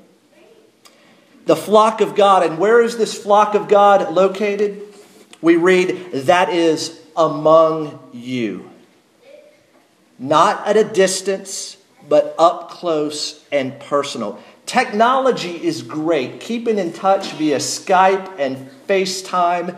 The 1.47 1.57
flock 1.57 2.01
of 2.01 2.15
God, 2.15 2.47
and 2.47 2.57
where 2.57 2.81
is 2.81 2.99
this 2.99 3.21
flock 3.21 3.57
of 3.57 3.67
God 3.67 4.15
located? 4.15 4.81
We 5.43 5.57
read, 5.57 6.13
that 6.13 6.51
is 6.51 7.01
among 7.17 7.99
you. 8.13 8.71
Not 10.17 10.65
at 10.69 10.77
a 10.77 10.85
distance, 10.85 11.77
but 12.09 12.37
up 12.39 12.71
close 12.71 13.45
and 13.51 13.77
personal. 13.81 14.41
Technology 14.67 15.65
is 15.65 15.83
great. 15.83 16.39
Keeping 16.39 16.79
in 16.79 16.93
touch 16.93 17.33
via 17.33 17.57
Skype 17.57 18.39
and 18.39 18.71
FaceTime 18.87 19.77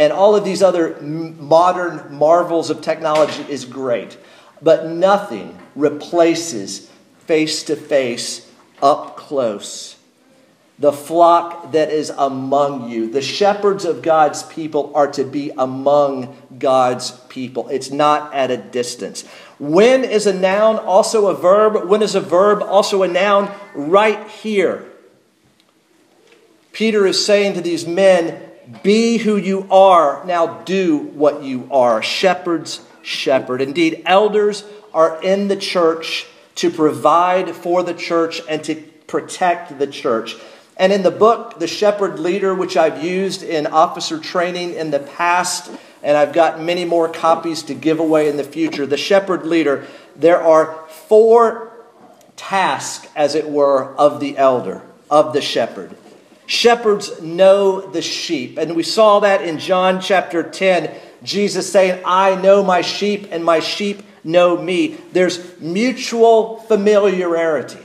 and 0.00 0.14
all 0.14 0.34
of 0.34 0.44
these 0.44 0.62
other 0.62 0.98
modern 1.02 2.14
marvels 2.14 2.70
of 2.70 2.80
technology 2.80 3.44
is 3.50 3.66
great. 3.66 4.16
But 4.62 4.86
nothing 4.86 5.58
replaces 5.76 6.90
face 7.26 7.64
to 7.64 7.76
face, 7.76 8.50
up 8.82 9.18
close. 9.18 9.96
The 10.78 10.90
flock 10.90 11.72
that 11.72 11.90
is 11.90 12.08
among 12.16 12.88
you. 12.88 13.10
The 13.10 13.20
shepherds 13.20 13.84
of 13.84 14.00
God's 14.00 14.42
people 14.42 14.90
are 14.94 15.12
to 15.12 15.22
be 15.24 15.50
among 15.50 16.34
God's 16.58 17.10
people. 17.28 17.68
It's 17.68 17.90
not 17.90 18.32
at 18.32 18.50
a 18.50 18.56
distance. 18.56 19.26
When 19.58 20.04
is 20.04 20.26
a 20.26 20.32
noun 20.32 20.78
also 20.78 21.26
a 21.26 21.34
verb? 21.34 21.86
When 21.90 22.00
is 22.00 22.14
a 22.14 22.22
verb 22.22 22.62
also 22.62 23.02
a 23.02 23.08
noun? 23.08 23.54
Right 23.74 24.26
here. 24.30 24.90
Peter 26.72 27.06
is 27.06 27.22
saying 27.22 27.52
to 27.52 27.60
these 27.60 27.86
men, 27.86 28.49
be 28.82 29.18
who 29.18 29.36
you 29.36 29.66
are. 29.70 30.24
Now 30.24 30.62
do 30.62 30.98
what 30.98 31.42
you 31.42 31.68
are. 31.70 32.02
Shepherds, 32.02 32.80
shepherd. 33.02 33.60
Indeed, 33.60 34.02
elders 34.06 34.64
are 34.92 35.22
in 35.22 35.48
the 35.48 35.56
church 35.56 36.26
to 36.56 36.70
provide 36.70 37.54
for 37.54 37.82
the 37.82 37.94
church 37.94 38.40
and 38.48 38.62
to 38.64 38.76
protect 39.06 39.78
the 39.78 39.86
church. 39.86 40.36
And 40.76 40.92
in 40.92 41.02
the 41.02 41.10
book, 41.10 41.58
The 41.58 41.66
Shepherd 41.66 42.18
Leader, 42.18 42.54
which 42.54 42.76
I've 42.76 43.04
used 43.04 43.42
in 43.42 43.66
officer 43.66 44.18
training 44.18 44.74
in 44.74 44.90
the 44.90 45.00
past, 45.00 45.70
and 46.02 46.16
I've 46.16 46.32
got 46.32 46.60
many 46.60 46.86
more 46.86 47.08
copies 47.08 47.62
to 47.64 47.74
give 47.74 47.98
away 47.98 48.28
in 48.28 48.38
the 48.38 48.44
future, 48.44 48.86
The 48.86 48.96
Shepherd 48.96 49.44
Leader, 49.44 49.86
there 50.16 50.40
are 50.40 50.86
four 50.88 51.70
tasks, 52.36 53.06
as 53.14 53.34
it 53.34 53.50
were, 53.50 53.94
of 53.96 54.20
the 54.20 54.38
elder, 54.38 54.80
of 55.10 55.34
the 55.34 55.42
shepherd. 55.42 55.94
Shepherds 56.50 57.22
know 57.22 57.80
the 57.80 58.02
sheep. 58.02 58.58
And 58.58 58.74
we 58.74 58.82
saw 58.82 59.20
that 59.20 59.42
in 59.42 59.60
John 59.60 60.00
chapter 60.00 60.42
10. 60.42 60.92
Jesus 61.22 61.70
saying, 61.70 62.02
I 62.04 62.34
know 62.34 62.64
my 62.64 62.80
sheep 62.80 63.28
and 63.30 63.44
my 63.44 63.60
sheep 63.60 64.02
know 64.24 64.60
me. 64.60 64.98
There's 65.12 65.60
mutual 65.60 66.56
familiarity. 66.62 67.78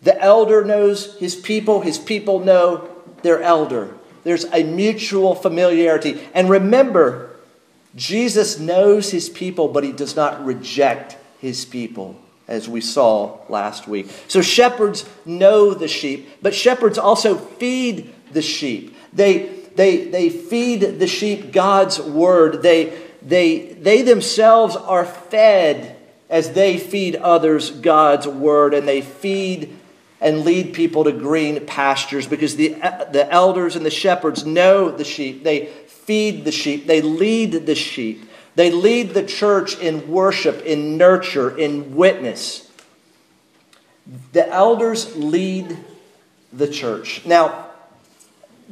The 0.00 0.18
elder 0.18 0.64
knows 0.64 1.18
his 1.18 1.36
people, 1.36 1.82
his 1.82 1.98
people 1.98 2.40
know 2.40 2.88
their 3.20 3.42
elder. 3.42 3.94
There's 4.24 4.46
a 4.46 4.62
mutual 4.62 5.34
familiarity. 5.34 6.18
And 6.32 6.48
remember, 6.48 7.36
Jesus 7.94 8.58
knows 8.58 9.10
his 9.10 9.28
people, 9.28 9.68
but 9.68 9.84
he 9.84 9.92
does 9.92 10.16
not 10.16 10.42
reject 10.42 11.18
his 11.40 11.66
people, 11.66 12.18
as 12.48 12.68
we 12.68 12.80
saw 12.80 13.38
last 13.48 13.88
week. 13.88 14.10
So 14.28 14.42
shepherds 14.42 15.08
know 15.24 15.74
the 15.74 15.88
sheep, 15.88 16.28
but 16.42 16.54
shepherds 16.54 16.98
also 16.98 17.36
feed 17.36 18.14
the 18.32 18.42
sheep. 18.42 18.96
They, 19.12 19.48
they, 19.74 20.04
they 20.04 20.30
feed 20.30 20.98
the 20.98 21.06
sheep 21.06 21.52
God's 21.52 22.00
word. 22.00 22.62
They, 22.62 22.96
they, 23.22 23.72
they 23.72 24.02
themselves 24.02 24.76
are 24.76 25.04
fed 25.04 25.96
as 26.28 26.52
they 26.52 26.78
feed 26.78 27.16
others 27.16 27.70
God's 27.70 28.26
word, 28.26 28.74
and 28.74 28.86
they 28.86 29.00
feed 29.00 29.76
and 30.20 30.44
lead 30.44 30.72
people 30.72 31.04
to 31.04 31.12
green 31.12 31.66
pastures 31.66 32.26
because 32.26 32.56
the, 32.56 32.70
the 33.12 33.26
elders 33.30 33.76
and 33.76 33.84
the 33.84 33.90
shepherds 33.90 34.46
know 34.46 34.90
the 34.90 35.04
sheep. 35.04 35.44
They 35.44 35.66
feed 36.06 36.44
the 36.44 36.52
sheep, 36.52 36.86
they 36.86 37.02
lead 37.02 37.66
the 37.66 37.74
sheep, 37.74 38.25
they 38.56 38.70
lead 38.70 39.10
the 39.10 39.22
church 39.22 39.78
in 39.78 40.08
worship, 40.08 40.64
in 40.64 40.96
nurture, 40.96 41.56
in 41.56 41.94
witness. 41.94 42.70
The 44.32 44.48
elders 44.48 45.14
lead 45.14 45.76
the 46.52 46.66
church. 46.66 47.24
Now, 47.26 47.66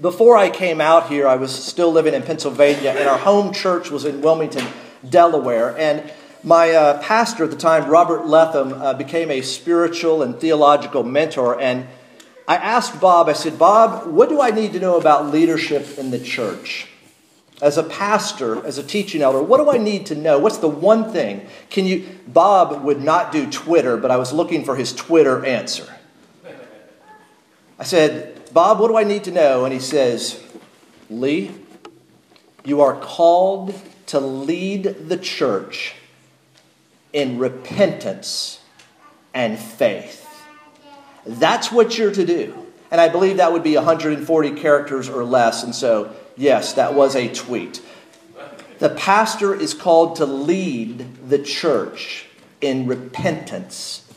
before 0.01 0.39
I 0.39 0.49
came 0.49 0.81
out 0.81 1.09
here, 1.09 1.29
I 1.29 1.37
was 1.37 1.55
still 1.55 1.93
living 1.93 2.15
in 2.15 2.23
Pennsylvania, 2.23 2.95
and 2.97 3.07
our 3.07 3.19
home 3.19 3.53
church 3.53 3.91
was 3.91 4.07
in 4.07 4.23
Wilmington, 4.23 4.67
Delaware. 5.09 5.77
And 5.79 6.11
my 6.43 6.71
uh, 6.71 7.03
pastor 7.03 7.45
at 7.45 7.51
the 7.51 7.57
time, 7.57 7.89
Robert 7.91 8.27
Letham, 8.27 8.73
uh, 8.73 8.95
became 8.95 9.31
a 9.31 9.43
spiritual 9.43 10.23
and 10.23 10.41
theological 10.41 11.03
mentor. 11.03 11.61
And 11.61 11.87
I 12.49 12.57
asked 12.57 13.01
Bob, 13.01 13.29
I 13.29 13.35
said, 13.35 13.59
Bob, 13.59 14.07
what 14.07 14.31
do 14.31 14.41
I 14.41 14.51
need 14.51 14.73
to 14.73 14.81
know 14.81 14.97
about 14.97 15.27
leadership 15.27 15.99
in 15.99 16.11
the 16.11 16.19
church? 16.19 16.89
As 17.63 17.79
a 17.79 17.83
pastor, 17.83 18.65
as 18.67 18.79
a 18.79 18.83
teaching 18.83 19.23
elder, 19.23 19.43
what 19.43 19.59
do 19.59 19.71
I 19.71 19.79
need 19.79 20.07
to 20.07 20.15
know? 20.15 20.39
What's 20.39 20.59
the 20.59 20.69
one 20.69 21.13
thing? 21.13 21.47
Can 21.71 21.87
you 21.87 22.07
Bob 22.27 22.83
would 22.83 23.03
not 23.03 23.33
do 23.33 23.51
Twitter, 23.51 23.97
but 23.97 24.11
I 24.11 24.17
was 24.17 24.33
looking 24.33 24.65
for 24.65 24.77
his 24.77 24.93
Twitter 24.93 25.45
answer. 25.45 25.87
I 27.79 27.85
said, 27.85 28.53
"Bob, 28.53 28.81
what 28.81 28.89
do 28.89 28.97
I 28.97 29.05
need 29.05 29.25
to 29.25 29.31
know?" 29.31 29.65
And 29.65 29.73
he 29.73 29.81
says, 29.81 30.41
"Lee, 31.11 31.53
you 32.65 32.81
are 32.81 32.97
called 32.97 33.75
to 34.07 34.21
lead 34.21 35.09
the 35.09 35.17
church 35.17 35.95
in 37.13 37.39
repentance 37.39 38.59
and 39.33 39.59
faith. 39.59 40.27
That's 41.27 41.71
what 41.71 41.99
you're 41.99 42.13
to 42.13 42.25
do." 42.25 42.64
And 42.95 43.01
I 43.01 43.09
believe 43.09 43.39
that 43.39 43.53
would 43.53 43.65
be 43.65 43.75
140 43.75 44.53
characters 44.53 45.09
or 45.09 45.25
less, 45.25 45.65
and 45.65 45.75
so 45.75 46.15
Yes, 46.37 46.75
that 46.75 46.95
was 46.95 47.17
a 47.17 47.27
tweet. 47.27 47.83
The 48.79 48.91
pastor 48.91 49.53
is 49.53 49.75
called 49.75 50.15
to 50.17 50.27
lead 50.27 51.29
the 51.29 51.41
church 51.41 52.27
in 52.61 52.87
repentance 52.87 54.09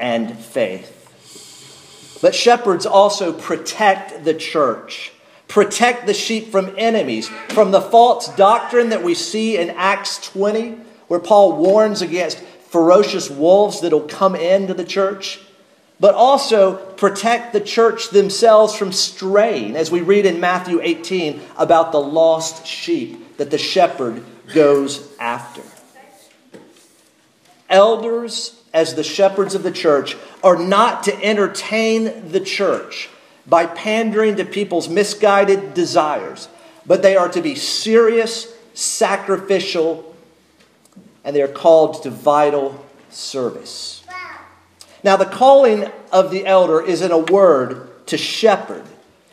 and 0.00 0.36
faith. 0.36 2.18
But 2.20 2.34
shepherds 2.34 2.86
also 2.86 3.32
protect 3.32 4.24
the 4.24 4.34
church, 4.34 5.12
protect 5.46 6.08
the 6.08 6.14
sheep 6.14 6.50
from 6.50 6.74
enemies, 6.76 7.28
from 7.50 7.70
the 7.70 7.80
false 7.80 8.34
doctrine 8.34 8.88
that 8.88 9.04
we 9.04 9.14
see 9.14 9.56
in 9.56 9.70
Acts 9.70 10.18
20, 10.32 10.72
where 11.06 11.20
Paul 11.20 11.56
warns 11.56 12.02
against 12.02 12.40
ferocious 12.40 13.30
wolves 13.30 13.80
that'll 13.80 14.08
come 14.08 14.34
into 14.34 14.74
the 14.74 14.84
church 14.84 15.40
but 16.00 16.14
also 16.14 16.76
protect 16.76 17.52
the 17.52 17.60
church 17.60 18.10
themselves 18.10 18.74
from 18.74 18.92
straying, 18.92 19.76
as 19.76 19.90
we 19.90 20.00
read 20.00 20.26
in 20.26 20.40
Matthew 20.40 20.80
18 20.82 21.40
about 21.56 21.92
the 21.92 22.00
lost 22.00 22.66
sheep 22.66 23.36
that 23.36 23.50
the 23.50 23.58
shepherd 23.58 24.22
goes 24.52 25.08
after. 25.18 25.62
Elders, 27.70 28.60
as 28.72 28.94
the 28.94 29.04
shepherds 29.04 29.54
of 29.54 29.62
the 29.62 29.72
church, 29.72 30.16
are 30.42 30.56
not 30.56 31.04
to 31.04 31.24
entertain 31.24 32.30
the 32.30 32.40
church 32.40 33.08
by 33.46 33.66
pandering 33.66 34.36
to 34.36 34.44
people's 34.44 34.88
misguided 34.88 35.74
desires, 35.74 36.48
but 36.86 37.02
they 37.02 37.16
are 37.16 37.28
to 37.28 37.40
be 37.40 37.54
serious, 37.54 38.52
sacrificial, 38.74 40.14
and 41.24 41.34
they 41.34 41.42
are 41.42 41.48
called 41.48 42.02
to 42.02 42.10
vital 42.10 42.84
service. 43.10 43.93
Now, 45.04 45.16
the 45.16 45.26
calling 45.26 45.84
of 46.10 46.30
the 46.30 46.46
elder 46.46 46.80
is 46.80 47.02
in 47.02 47.12
a 47.12 47.18
word 47.18 48.06
to 48.06 48.16
shepherd, 48.16 48.84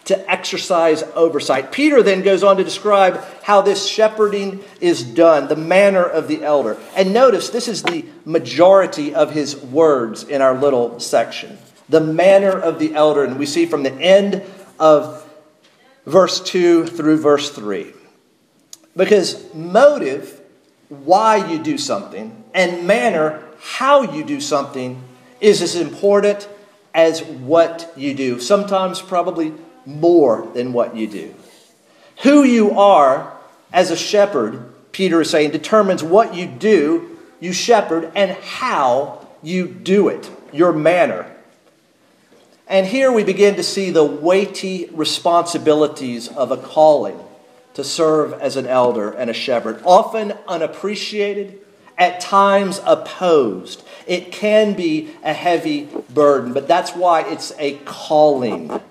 to 0.03 0.29
exercise 0.29 1.01
oversight. 1.15 1.71
Peter 1.71 2.03
then 2.03 2.23
goes 2.23 2.43
on 2.43 2.57
to 2.57 2.63
describe 2.63 3.23
how 3.43 3.61
this 3.61 3.87
shepherding 3.87 4.61
is 4.81 5.01
done, 5.01 5.47
the 5.47 5.55
manner 5.55 6.03
of 6.03 6.27
the 6.27 6.43
elder. 6.43 6.77
And 6.93 7.13
notice 7.13 7.49
this 7.49 7.69
is 7.69 7.83
the 7.83 8.05
majority 8.25 9.15
of 9.15 9.31
his 9.31 9.55
words 9.55 10.23
in 10.23 10.41
our 10.41 10.55
little 10.55 10.99
section. 10.99 11.57
The 11.87 12.01
manner 12.01 12.51
of 12.51 12.77
the 12.77 12.93
elder. 12.93 13.23
And 13.23 13.39
we 13.39 13.45
see 13.45 13.65
from 13.65 13.83
the 13.83 13.93
end 13.93 14.43
of 14.77 15.25
verse 16.05 16.41
2 16.41 16.87
through 16.87 17.17
verse 17.19 17.49
3. 17.49 17.93
Because 18.97 19.53
motive, 19.53 20.41
why 20.89 21.49
you 21.49 21.63
do 21.63 21.77
something, 21.77 22.43
and 22.53 22.85
manner, 22.85 23.41
how 23.61 24.01
you 24.01 24.25
do 24.25 24.41
something, 24.41 25.01
is 25.41 25.61
as 25.61 25.75
important 25.75 26.47
as 26.93 27.23
what 27.23 27.91
you 27.97 28.13
do, 28.13 28.39
sometimes 28.39 29.01
probably 29.01 29.53
more 29.85 30.47
than 30.53 30.71
what 30.71 30.95
you 30.95 31.07
do. 31.07 31.33
Who 32.23 32.43
you 32.43 32.79
are 32.79 33.37
as 33.73 33.91
a 33.91 33.97
shepherd, 33.97 34.71
Peter 34.91 35.21
is 35.21 35.29
saying, 35.29 35.51
determines 35.51 36.03
what 36.03 36.35
you 36.35 36.45
do, 36.45 37.17
you 37.39 37.51
shepherd, 37.51 38.11
and 38.15 38.31
how 38.31 39.27
you 39.41 39.67
do 39.67 40.07
it, 40.07 40.29
your 40.53 40.71
manner. 40.71 41.25
And 42.67 42.85
here 42.85 43.11
we 43.11 43.23
begin 43.23 43.55
to 43.55 43.63
see 43.63 43.89
the 43.89 44.03
weighty 44.03 44.89
responsibilities 44.93 46.27
of 46.29 46.51
a 46.51 46.57
calling 46.57 47.19
to 47.73 47.83
serve 47.83 48.33
as 48.33 48.57
an 48.57 48.67
elder 48.67 49.11
and 49.11 49.29
a 49.29 49.33
shepherd, 49.33 49.81
often 49.85 50.33
unappreciated, 50.47 51.59
at 51.97 52.19
times 52.19 52.81
opposed. 52.85 53.83
It 54.07 54.31
can 54.31 54.73
be 54.73 55.09
a 55.23 55.33
heavy 55.33 55.87
burden, 56.09 56.53
but 56.53 56.67
that's 56.67 56.95
why 56.95 57.21
it's 57.21 57.53
a 57.59 57.77
calling. 57.85 58.81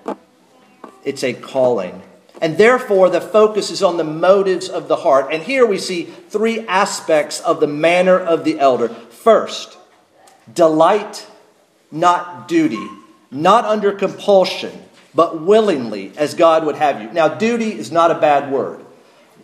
It's 1.05 1.25
a 1.25 1.33
calling. 1.33 2.03
And 2.41 2.57
therefore, 2.57 3.11
the 3.11 3.21
focus 3.21 3.71
is 3.71 3.83
on 3.83 3.99
the 3.99 4.05
motives 4.05 4.69
of 4.69 4.89
the 4.89 4.97
heart. 4.97 5.29
And 5.31 5.43
here 5.43 5.67
we 5.67 5.77
see 5.77 6.05
three 6.05 6.67
aspects 6.67 7.41
of 7.41 7.61
the 7.61 7.67
manner 7.67 8.19
of 8.19 8.45
the 8.45 8.59
elder. 8.59 8.89
First, 8.89 9.77
delight, 10.53 11.27
not 11.91 12.49
duty, 12.49 12.87
not 13.31 13.65
under 13.67 13.93
compulsion, 13.93 14.73
but 15.15 15.43
willingly, 15.43 16.13
as 16.17 16.35
God 16.35 16.65
would 16.65 16.77
have 16.77 17.03
you. 17.03 17.11
Now, 17.13 17.29
duty 17.29 17.73
is 17.73 17.93
not 17.93 18.11
a 18.11 18.19
bad 18.19 18.51
word. 18.51 18.85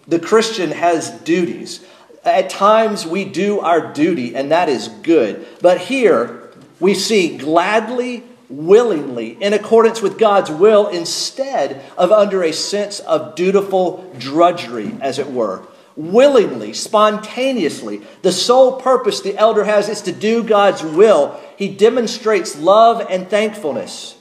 The 0.08 0.20
Christian 0.20 0.70
has 0.70 1.10
duties. 1.10 1.84
At 2.26 2.50
times 2.50 3.06
we 3.06 3.24
do 3.24 3.60
our 3.60 3.92
duty, 3.92 4.34
and 4.34 4.50
that 4.50 4.68
is 4.68 4.88
good. 4.88 5.46
But 5.60 5.78
here 5.78 6.50
we 6.80 6.94
see 6.94 7.38
gladly, 7.38 8.24
willingly, 8.48 9.36
in 9.40 9.52
accordance 9.52 10.02
with 10.02 10.18
God's 10.18 10.50
will, 10.50 10.88
instead 10.88 11.82
of 11.96 12.12
under 12.12 12.42
a 12.42 12.52
sense 12.52 13.00
of 13.00 13.34
dutiful 13.34 14.12
drudgery, 14.18 14.96
as 15.00 15.18
it 15.18 15.30
were. 15.30 15.62
Willingly, 15.96 16.74
spontaneously. 16.74 18.02
The 18.22 18.32
sole 18.32 18.80
purpose 18.80 19.20
the 19.20 19.36
elder 19.36 19.64
has 19.64 19.88
is 19.88 20.02
to 20.02 20.12
do 20.12 20.42
God's 20.42 20.82
will. 20.82 21.40
He 21.56 21.68
demonstrates 21.68 22.58
love 22.58 23.06
and 23.08 23.30
thankfulness. 23.30 24.16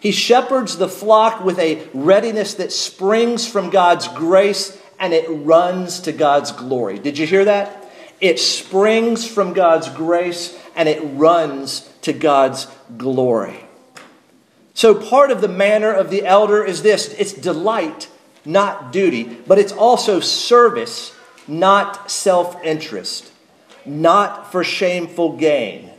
He 0.00 0.12
shepherds 0.12 0.76
the 0.76 0.88
flock 0.88 1.44
with 1.44 1.58
a 1.58 1.88
readiness 1.92 2.54
that 2.54 2.72
springs 2.72 3.46
from 3.46 3.70
God's 3.70 4.06
grace 4.08 4.77
and 4.98 5.12
it 5.12 5.26
runs 5.28 6.00
to 6.00 6.12
God's 6.12 6.52
glory. 6.52 6.98
Did 6.98 7.18
you 7.18 7.26
hear 7.26 7.44
that? 7.44 7.90
It 8.20 8.40
springs 8.40 9.26
from 9.26 9.52
God's 9.52 9.88
grace 9.88 10.58
and 10.74 10.88
it 10.88 11.00
runs 11.02 11.88
to 12.02 12.12
God's 12.12 12.66
glory. 12.96 13.64
So, 14.74 14.94
part 14.94 15.30
of 15.30 15.40
the 15.40 15.48
manner 15.48 15.92
of 15.92 16.10
the 16.10 16.24
elder 16.24 16.64
is 16.64 16.82
this 16.82 17.08
it's 17.18 17.32
delight, 17.32 18.08
not 18.44 18.92
duty, 18.92 19.24
but 19.24 19.58
it's 19.58 19.72
also 19.72 20.20
service, 20.20 21.14
not 21.46 22.10
self 22.10 22.62
interest, 22.62 23.32
not 23.84 24.52
for 24.52 24.62
shameful 24.62 25.36
gain, 25.36 25.90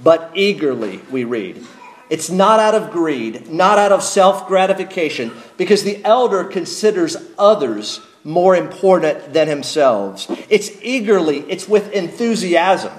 but 0.00 0.32
eagerly, 0.34 1.00
we 1.10 1.24
read. 1.24 1.64
It's 2.10 2.30
not 2.30 2.60
out 2.60 2.74
of 2.74 2.90
greed, 2.90 3.50
not 3.50 3.78
out 3.78 3.92
of 3.92 4.02
self 4.02 4.46
gratification, 4.46 5.32
because 5.56 5.84
the 5.84 6.04
elder 6.04 6.44
considers 6.44 7.16
others 7.38 8.00
more 8.24 8.56
important 8.56 9.34
than 9.34 9.48
themselves. 9.48 10.26
It's 10.48 10.70
eagerly, 10.82 11.40
it's 11.40 11.68
with 11.68 11.92
enthusiasm. 11.92 12.92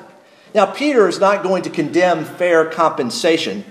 Now, 0.53 0.67
Peter 0.67 1.07
is 1.09 1.19
not 1.19 1.43
going 1.43 1.63
to 1.63 1.69
condemn 1.69 2.23
fair 2.23 2.69
compensation, 2.69 3.65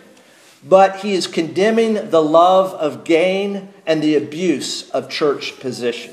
but 0.63 0.97
he 0.97 1.15
is 1.15 1.27
condemning 1.27 2.11
the 2.11 2.23
love 2.23 2.75
of 2.75 3.05
gain 3.05 3.73
and 3.87 4.03
the 4.03 4.17
abuse 4.17 4.91
of 4.91 5.09
church 5.09 5.59
position. 5.61 6.13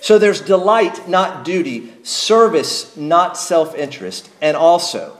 So 0.00 0.18
there's 0.18 0.40
delight, 0.40 1.08
not 1.08 1.44
duty, 1.44 1.92
service, 2.02 2.96
not 2.96 3.36
self 3.36 3.74
interest, 3.74 4.30
and 4.40 4.56
also 4.56 5.16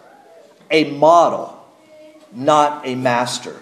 a 0.71 0.91
model, 0.91 1.65
not 2.33 2.87
a 2.87 2.95
master. 2.95 3.57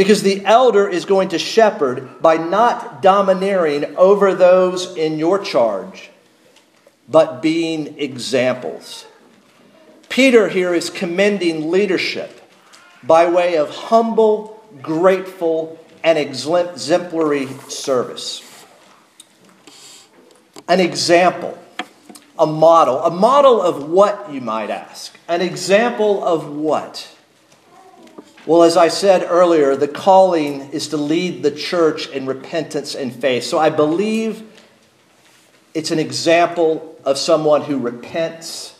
Because 0.00 0.22
the 0.22 0.42
elder 0.46 0.88
is 0.88 1.04
going 1.04 1.28
to 1.28 1.38
shepherd 1.38 2.22
by 2.22 2.38
not 2.38 3.02
domineering 3.02 3.84
over 3.98 4.34
those 4.34 4.96
in 4.96 5.18
your 5.18 5.38
charge, 5.38 6.08
but 7.06 7.42
being 7.42 7.98
examples. 7.98 9.04
Peter 10.08 10.48
here 10.48 10.72
is 10.72 10.88
commending 10.88 11.70
leadership 11.70 12.40
by 13.02 13.28
way 13.28 13.58
of 13.58 13.68
humble, 13.68 14.64
grateful, 14.80 15.78
and 16.02 16.18
exemplary 16.18 17.48
service. 17.68 18.42
An 20.66 20.80
example, 20.80 21.58
a 22.38 22.46
model. 22.46 23.00
A 23.00 23.10
model 23.10 23.60
of 23.60 23.90
what, 23.90 24.32
you 24.32 24.40
might 24.40 24.70
ask? 24.70 25.18
An 25.28 25.42
example 25.42 26.24
of 26.24 26.48
what? 26.48 27.18
Well, 28.46 28.62
as 28.62 28.76
I 28.76 28.88
said 28.88 29.26
earlier, 29.28 29.76
the 29.76 29.88
calling 29.88 30.70
is 30.70 30.88
to 30.88 30.96
lead 30.96 31.42
the 31.42 31.50
church 31.50 32.08
in 32.08 32.24
repentance 32.24 32.94
and 32.94 33.14
faith. 33.14 33.44
So 33.44 33.58
I 33.58 33.68
believe 33.68 34.42
it's 35.74 35.90
an 35.90 35.98
example 35.98 36.98
of 37.04 37.18
someone 37.18 37.62
who 37.62 37.78
repents 37.78 38.78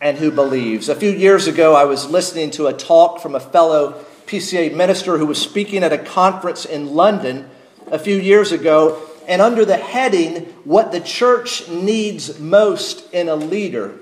and 0.00 0.16
who 0.18 0.30
believes. 0.30 0.88
A 0.88 0.94
few 0.94 1.10
years 1.10 1.48
ago, 1.48 1.74
I 1.74 1.84
was 1.84 2.08
listening 2.08 2.50
to 2.52 2.68
a 2.68 2.72
talk 2.72 3.20
from 3.20 3.34
a 3.34 3.40
fellow 3.40 4.04
PCA 4.26 4.74
minister 4.74 5.18
who 5.18 5.26
was 5.26 5.40
speaking 5.40 5.82
at 5.82 5.92
a 5.92 5.98
conference 5.98 6.64
in 6.64 6.94
London 6.94 7.48
a 7.88 7.98
few 7.98 8.16
years 8.16 8.52
ago. 8.52 9.02
And 9.26 9.42
under 9.42 9.64
the 9.64 9.76
heading, 9.76 10.44
What 10.64 10.92
the 10.92 11.00
Church 11.00 11.68
Needs 11.68 12.38
Most 12.38 13.12
in 13.12 13.28
a 13.28 13.36
Leader, 13.36 13.98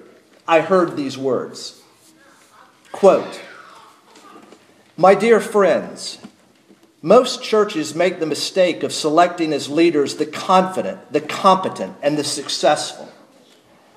I 0.47 0.61
heard 0.61 0.97
these 0.97 1.17
words 1.17 1.81
Quote, 2.93 3.41
My 4.97 5.17
dear 5.17 5.41
friends, 5.41 6.19
most 7.03 7.43
churches 7.43 7.97
make 7.97 8.21
the 8.21 8.27
mistake 8.27 8.85
of 8.85 8.93
selecting 8.93 9.53
as 9.53 9.69
leaders 9.69 10.17
the 10.17 10.27
confident, 10.27 11.13
the 11.13 11.21
competent, 11.21 11.97
and 12.01 12.17
the 12.17 12.23
successful. 12.23 13.11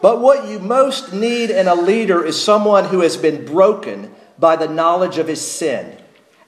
But 0.01 0.19
what 0.19 0.47
you 0.47 0.57
most 0.57 1.13
need 1.13 1.51
in 1.51 1.67
a 1.67 1.75
leader 1.75 2.23
is 2.25 2.41
someone 2.41 2.85
who 2.85 3.01
has 3.01 3.15
been 3.15 3.45
broken 3.45 4.13
by 4.39 4.55
the 4.55 4.67
knowledge 4.67 5.19
of 5.19 5.27
his 5.27 5.41
sin 5.41 5.97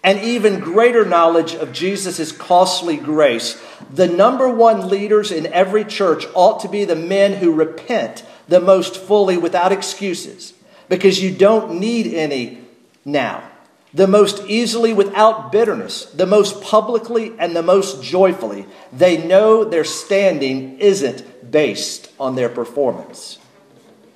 and 0.03 0.19
even 0.19 0.59
greater 0.59 1.05
knowledge 1.05 1.53
of 1.53 1.71
Jesus' 1.71 2.31
costly 2.31 2.97
grace. 2.97 3.61
The 3.93 4.07
number 4.07 4.49
one 4.49 4.89
leaders 4.89 5.31
in 5.31 5.45
every 5.47 5.83
church 5.83 6.25
ought 6.33 6.59
to 6.61 6.69
be 6.69 6.85
the 6.85 6.95
men 6.95 7.33
who 7.33 7.51
repent 7.51 8.23
the 8.47 8.59
most 8.59 8.97
fully 8.97 9.37
without 9.37 9.71
excuses 9.71 10.53
because 10.87 11.21
you 11.21 11.35
don't 11.35 11.79
need 11.79 12.13
any 12.13 12.61
now. 13.05 13.48
The 13.93 14.07
most 14.07 14.43
easily 14.47 14.93
without 14.93 15.51
bitterness, 15.51 16.05
the 16.05 16.27
most 16.27 16.61
publicly 16.61 17.33
and 17.39 17.55
the 17.55 17.63
most 17.63 18.03
joyfully. 18.03 18.67
They 18.93 19.25
know 19.25 19.63
their 19.63 19.83
standing 19.83 20.77
isn't 20.79 21.51
based 21.51 22.11
on 22.19 22.35
their 22.35 22.49
performance. 22.49 23.39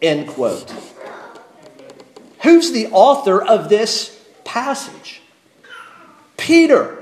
End 0.02 0.28
quote. 0.28 0.72
Who's 2.44 2.72
the 2.72 2.88
author 2.88 3.42
of 3.42 3.70
this 3.70 4.22
passage? 4.44 5.22
Peter. 6.38 7.00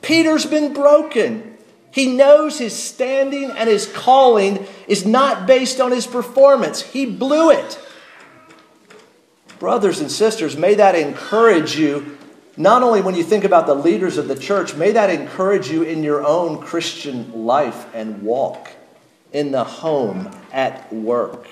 Peter's 0.00 0.46
been 0.46 0.72
broken. 0.72 1.58
He 1.92 2.06
knows 2.06 2.58
his 2.58 2.74
standing 2.74 3.50
and 3.50 3.68
his 3.68 3.86
calling 3.86 4.66
is 4.88 5.04
not 5.04 5.46
based 5.46 5.80
on 5.80 5.90
his 5.90 6.06
performance. 6.06 6.80
He 6.80 7.04
blew 7.04 7.50
it. 7.50 7.78
Brothers 9.62 10.00
and 10.00 10.10
sisters, 10.10 10.56
may 10.56 10.74
that 10.74 10.96
encourage 10.96 11.76
you, 11.76 12.18
not 12.56 12.82
only 12.82 13.00
when 13.00 13.14
you 13.14 13.22
think 13.22 13.44
about 13.44 13.68
the 13.68 13.76
leaders 13.76 14.18
of 14.18 14.26
the 14.26 14.34
church, 14.34 14.74
may 14.74 14.90
that 14.90 15.08
encourage 15.08 15.70
you 15.70 15.84
in 15.84 16.02
your 16.02 16.26
own 16.26 16.60
Christian 16.60 17.44
life 17.44 17.86
and 17.94 18.22
walk, 18.22 18.70
in 19.32 19.52
the 19.52 19.62
home, 19.62 20.28
at 20.52 20.92
work. 20.92 21.46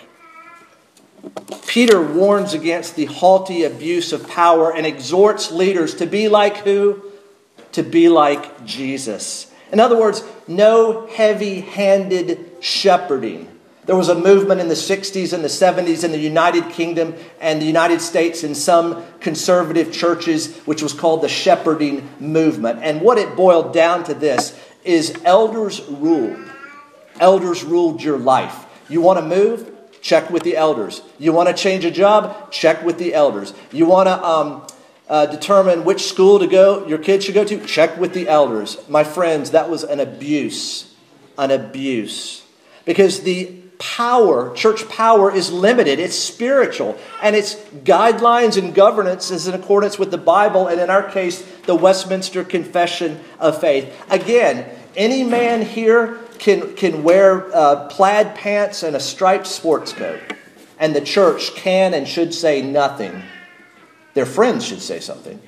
Peter 1.68 2.03
warns 2.03 2.53
against 2.53 2.96
the 2.96 3.05
haughty 3.05 3.62
abuse 3.62 4.12
of 4.12 4.29
power 4.29 4.75
and 4.75 4.87
exhorts 4.87 5.53
leaders 5.53 5.94
to 5.94 6.07
be 6.07 6.29
like 6.29 6.57
who? 6.57 7.01
To 7.75 7.85
be 7.85 8.09
like 8.09 8.66
Jesus. 8.66 9.55
In 9.70 9.79
other 9.79 9.96
words, 9.96 10.25
no 10.49 11.07
heavy 11.07 11.61
handed 11.61 12.57
shepherding. 12.59 13.46
There 13.90 13.96
was 13.96 14.09
a 14.09 14.14
movement 14.14 14.61
in 14.61 14.68
the 14.68 14.74
60s 14.74 15.33
and 15.33 15.42
the 15.42 15.48
70s 15.48 16.05
in 16.05 16.12
the 16.12 16.18
United 16.18 16.70
Kingdom 16.70 17.12
and 17.40 17.61
the 17.61 17.66
United 17.66 18.00
States 18.00 18.44
in 18.44 18.55
some 18.55 19.05
conservative 19.18 19.92
churches, 19.92 20.57
which 20.59 20.81
was 20.81 20.92
called 20.92 21.22
the 21.22 21.29
shepherding 21.29 22.09
movement. 22.20 22.85
And 22.85 23.00
what 23.00 23.18
it 23.18 23.35
boiled 23.35 23.74
down 23.74 24.05
to 24.05 24.14
this 24.14 24.57
is 24.85 25.20
elders 25.24 25.83
ruled. 25.88 26.38
Elders 27.18 27.64
ruled 27.64 28.00
your 28.00 28.16
life. 28.16 28.64
You 28.88 29.00
want 29.00 29.18
to 29.18 29.26
move? 29.26 29.68
Check 30.00 30.31
with 30.31 30.44
the 30.44 30.57
elders. 30.57 31.03
You 31.18 31.33
want 31.33 31.48
to 31.48 31.55
change 31.61 31.85
a 31.85 31.90
job? 31.90 32.53
Check 32.53 32.85
with 32.85 32.96
the 32.96 33.12
elders. 33.12 33.53
You 33.72 33.87
want 33.87 34.07
to 34.07 34.24
um, 34.24 34.66
uh, 35.09 35.26
determine 35.26 35.85
which 35.85 36.05
school 36.05 36.38
to 36.38 36.46
go, 36.46 36.87
your 36.87 36.98
kids 36.98 37.24
should 37.24 37.35
go 37.35 37.44
to? 37.44 37.66
Check 37.66 37.98
with 37.98 38.14
the 38.14 38.29
elders. 38.29 38.79
My 38.88 39.03
friends, 39.03 39.50
that 39.50 39.68
was 39.68 39.83
an 39.83 39.98
abuse. 39.98 40.94
An 41.37 41.50
abuse. 41.50 42.44
Because 42.85 43.22
the 43.22 43.60
power, 43.81 44.55
church 44.55 44.88
power, 44.88 45.35
is 45.35 45.51
limited. 45.51 45.99
It's 45.99 46.16
spiritual. 46.16 46.97
And 47.23 47.35
its 47.35 47.57
guidelines 47.57 48.57
and 48.57 48.75
governance 48.75 49.31
is 49.31 49.49
in 49.49 49.55
accordance 49.55 49.99
with 49.99 50.12
the 50.12 50.19
Bible, 50.19 50.69
and 50.69 50.81
in 50.81 50.90
our 50.90 51.03
case, 51.03 51.43
the 51.62 51.75
Westminster 51.75 52.45
Confession 52.45 53.19
of 53.40 53.61
Faith. 53.61 53.93
Again, 54.11 54.69
any 54.95 55.25
man 55.25 55.62
here 55.62 56.19
can, 56.38 56.77
can 56.77 57.03
wear 57.03 57.55
uh, 57.55 57.88
plaid 57.88 58.35
pants 58.35 58.83
and 58.83 58.95
a 58.95 59.01
striped 59.01 59.47
sports 59.47 59.93
coat, 59.93 60.21
and 60.79 60.95
the 60.95 61.01
church 61.01 61.55
can 61.55 61.95
and 61.95 62.07
should 62.07 62.35
say 62.35 62.62
nothing. 62.62 63.23
Their 64.14 64.27
friends 64.27 64.66
should 64.66 64.83
say 64.83 65.01
something. 65.01 65.40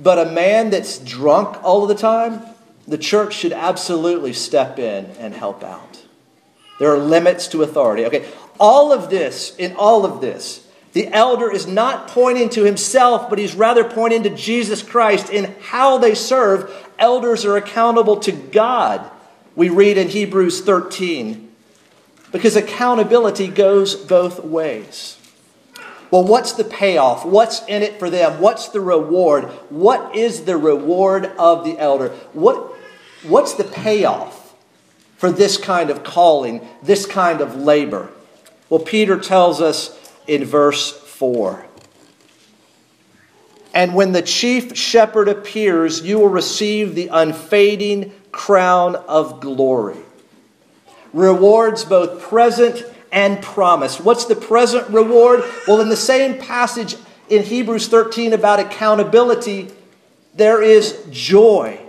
But 0.00 0.28
a 0.28 0.30
man 0.30 0.70
that's 0.70 0.98
drunk 0.98 1.62
all 1.64 1.82
of 1.82 1.88
the 1.88 1.94
time, 1.96 2.40
the 2.88 2.98
church 2.98 3.34
should 3.34 3.52
absolutely 3.52 4.32
step 4.32 4.78
in 4.78 5.04
and 5.18 5.34
help 5.34 5.62
out. 5.62 6.02
There 6.80 6.90
are 6.92 6.98
limits 6.98 7.46
to 7.48 7.62
authority. 7.62 8.06
Okay, 8.06 8.26
all 8.58 8.92
of 8.92 9.10
this, 9.10 9.54
in 9.56 9.76
all 9.76 10.04
of 10.04 10.20
this, 10.20 10.66
the 10.94 11.08
elder 11.08 11.52
is 11.52 11.66
not 11.66 12.08
pointing 12.08 12.48
to 12.50 12.64
himself, 12.64 13.28
but 13.28 13.38
he's 13.38 13.54
rather 13.54 13.84
pointing 13.84 14.22
to 14.22 14.30
Jesus 14.30 14.82
Christ 14.82 15.30
in 15.30 15.54
how 15.60 15.98
they 15.98 16.14
serve. 16.14 16.74
Elders 16.98 17.44
are 17.44 17.56
accountable 17.56 18.16
to 18.20 18.32
God. 18.32 19.08
We 19.54 19.68
read 19.68 19.98
in 19.98 20.08
Hebrews 20.08 20.62
13, 20.62 21.52
because 22.32 22.56
accountability 22.56 23.48
goes 23.48 23.94
both 23.94 24.42
ways. 24.42 25.18
Well, 26.10 26.24
what's 26.24 26.52
the 26.52 26.64
payoff? 26.64 27.26
What's 27.26 27.64
in 27.66 27.82
it 27.82 27.98
for 27.98 28.08
them? 28.08 28.40
What's 28.40 28.68
the 28.68 28.80
reward? 28.80 29.44
What 29.68 30.16
is 30.16 30.44
the 30.44 30.56
reward 30.56 31.26
of 31.38 31.64
the 31.64 31.78
elder? 31.78 32.10
What, 32.32 32.77
what's 33.22 33.54
the 33.54 33.64
payoff 33.64 34.54
for 35.16 35.30
this 35.30 35.56
kind 35.56 35.90
of 35.90 36.04
calling, 36.04 36.66
this 36.82 37.06
kind 37.06 37.40
of 37.40 37.56
labor? 37.56 38.10
Well, 38.70 38.80
Peter 38.80 39.18
tells 39.18 39.60
us 39.60 40.12
in 40.26 40.44
verse 40.44 40.92
4. 40.92 41.66
And 43.74 43.94
when 43.94 44.12
the 44.12 44.22
chief 44.22 44.76
shepherd 44.76 45.28
appears, 45.28 46.02
you 46.02 46.18
will 46.18 46.28
receive 46.28 46.94
the 46.94 47.08
unfading 47.08 48.12
crown 48.32 48.96
of 48.96 49.40
glory. 49.40 49.98
Rewards 51.12 51.84
both 51.84 52.20
present 52.20 52.84
and 53.10 53.42
promised. 53.42 54.00
What's 54.00 54.26
the 54.26 54.36
present 54.36 54.88
reward? 54.90 55.42
Well, 55.66 55.80
in 55.80 55.88
the 55.88 55.96
same 55.96 56.38
passage 56.38 56.96
in 57.28 57.42
Hebrews 57.42 57.88
13 57.88 58.32
about 58.32 58.60
accountability, 58.60 59.70
there 60.34 60.62
is 60.62 61.04
joy. 61.10 61.80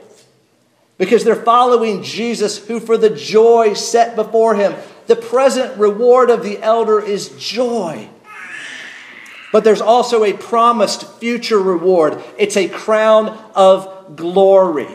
Because 1.00 1.24
they're 1.24 1.36
following 1.36 2.04
Jesus, 2.04 2.68
who 2.68 2.80
for 2.80 2.98
the 2.98 3.10
joy 3.10 3.74
set 3.74 4.18
before 4.18 4.54
him, 4.54 4.76
the 5.08 5.16
present 5.16 5.80
reward 5.80 6.30
of 6.30 6.44
the 6.44 6.62
elder 6.62 7.00
is 7.00 7.30
joy. 7.40 8.10
But 9.54 9.64
there's 9.64 9.82
also 9.82 10.26
a 10.26 10.34
promised 10.34 11.20
future 11.20 11.58
reward. 11.58 12.22
It's 12.38 12.58
a 12.58 12.68
crown 12.68 13.30
of 13.56 14.18
glory. 14.18 14.90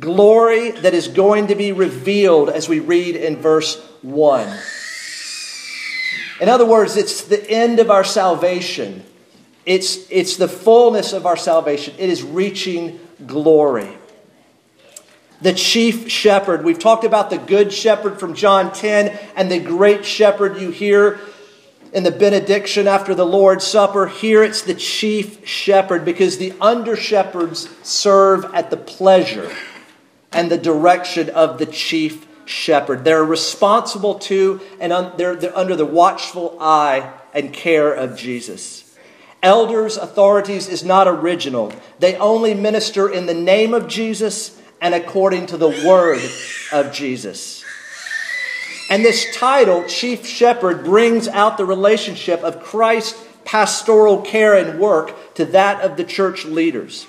Glory 0.00 0.70
that 0.70 0.94
is 0.94 1.08
going 1.08 1.48
to 1.48 1.54
be 1.54 1.72
revealed 1.72 2.48
as 2.48 2.66
we 2.66 2.80
read 2.80 3.14
in 3.14 3.36
verse 3.36 3.78
1. 4.00 4.58
In 6.40 6.48
other 6.48 6.66
words, 6.66 6.96
it's 6.96 7.24
the 7.24 7.48
end 7.50 7.78
of 7.78 7.90
our 7.90 8.04
salvation. 8.04 9.04
It's, 9.66 10.10
it's 10.10 10.36
the 10.36 10.48
fullness 10.48 11.12
of 11.12 11.26
our 11.26 11.36
salvation. 11.36 11.94
It 11.98 12.08
is 12.08 12.22
reaching 12.22 13.00
glory. 13.26 13.96
The 15.40 15.52
chief 15.52 16.10
shepherd. 16.10 16.64
We've 16.64 16.78
talked 16.78 17.04
about 17.04 17.30
the 17.30 17.38
good 17.38 17.72
shepherd 17.72 18.18
from 18.18 18.34
John 18.34 18.72
10 18.72 19.16
and 19.36 19.50
the 19.50 19.60
great 19.60 20.04
shepherd 20.04 20.58
you 20.58 20.70
hear 20.70 21.20
in 21.92 22.02
the 22.02 22.10
benediction 22.10 22.86
after 22.88 23.14
the 23.14 23.26
Lord's 23.26 23.66
Supper. 23.66 24.06
Here 24.06 24.42
it's 24.42 24.62
the 24.62 24.74
chief 24.74 25.46
shepherd 25.46 26.04
because 26.04 26.38
the 26.38 26.54
under 26.60 26.96
shepherds 26.96 27.68
serve 27.82 28.44
at 28.54 28.70
the 28.70 28.76
pleasure 28.76 29.54
and 30.32 30.50
the 30.50 30.58
direction 30.58 31.30
of 31.30 31.58
the 31.58 31.66
chief 31.66 32.26
shepherd. 32.46 33.04
They're 33.04 33.24
responsible 33.24 34.18
to 34.20 34.60
and 34.80 34.92
un- 34.92 35.12
they're, 35.16 35.36
they're 35.36 35.56
under 35.56 35.76
the 35.76 35.86
watchful 35.86 36.56
eye 36.60 37.12
and 37.34 37.52
care 37.52 37.92
of 37.92 38.16
Jesus. 38.16 38.96
Elders, 39.42 39.96
authorities 39.96 40.68
is 40.68 40.82
not 40.82 41.06
original. 41.06 41.72
They 41.98 42.16
only 42.16 42.54
minister 42.54 43.08
in 43.08 43.26
the 43.26 43.34
name 43.34 43.74
of 43.74 43.86
Jesus 43.86 44.60
and 44.80 44.94
according 44.94 45.46
to 45.46 45.56
the 45.56 45.68
word 45.68 46.20
of 46.72 46.92
Jesus. 46.92 47.64
And 48.88 49.04
this 49.04 49.34
title, 49.34 49.84
Chief 49.88 50.26
Shepherd, 50.26 50.84
brings 50.84 51.26
out 51.28 51.58
the 51.58 51.64
relationship 51.64 52.42
of 52.42 52.62
Christ's 52.62 53.20
pastoral 53.44 54.22
care 54.22 54.54
and 54.54 54.78
work 54.78 55.34
to 55.34 55.44
that 55.46 55.80
of 55.80 55.96
the 55.96 56.04
church 56.04 56.44
leaders. 56.44 57.06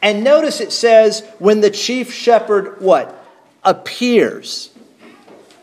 And 0.00 0.24
notice 0.24 0.60
it 0.60 0.72
says, 0.72 1.24
when 1.38 1.60
the 1.60 1.70
chief 1.70 2.12
shepherd, 2.12 2.80
what? 2.80 3.24
Appears. 3.62 4.70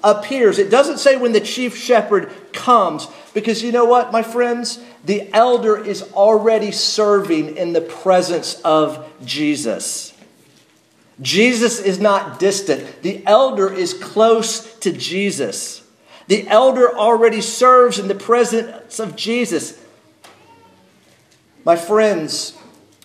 Appears. 0.01 0.59
It 0.59 0.69
doesn't 0.69 0.99
say 0.99 1.17
when 1.17 1.33
the 1.33 1.41
chief 1.41 1.75
shepherd 1.75 2.31
comes, 2.53 3.07
because 3.33 3.61
you 3.61 3.73
know 3.73 3.83
what, 3.83 4.13
my 4.13 4.23
friends? 4.23 4.79
The 5.03 5.29
elder 5.33 5.77
is 5.77 6.03
already 6.13 6.71
serving 6.71 7.57
in 7.57 7.73
the 7.73 7.81
presence 7.81 8.61
of 8.61 9.09
Jesus. 9.25 10.08
Jesus 11.21 11.79
is 11.79 11.99
not 11.99 12.39
distant. 12.39 13.01
The 13.01 13.25
elder 13.25 13.71
is 13.71 13.93
close 13.93 14.73
to 14.79 14.91
Jesus. 14.91 15.83
The 16.27 16.47
elder 16.47 16.95
already 16.95 17.41
serves 17.41 17.99
in 17.99 18.07
the 18.07 18.15
presence 18.15 18.99
of 18.99 19.15
Jesus. 19.15 19.83
My 21.65 21.75
friends, 21.75 22.57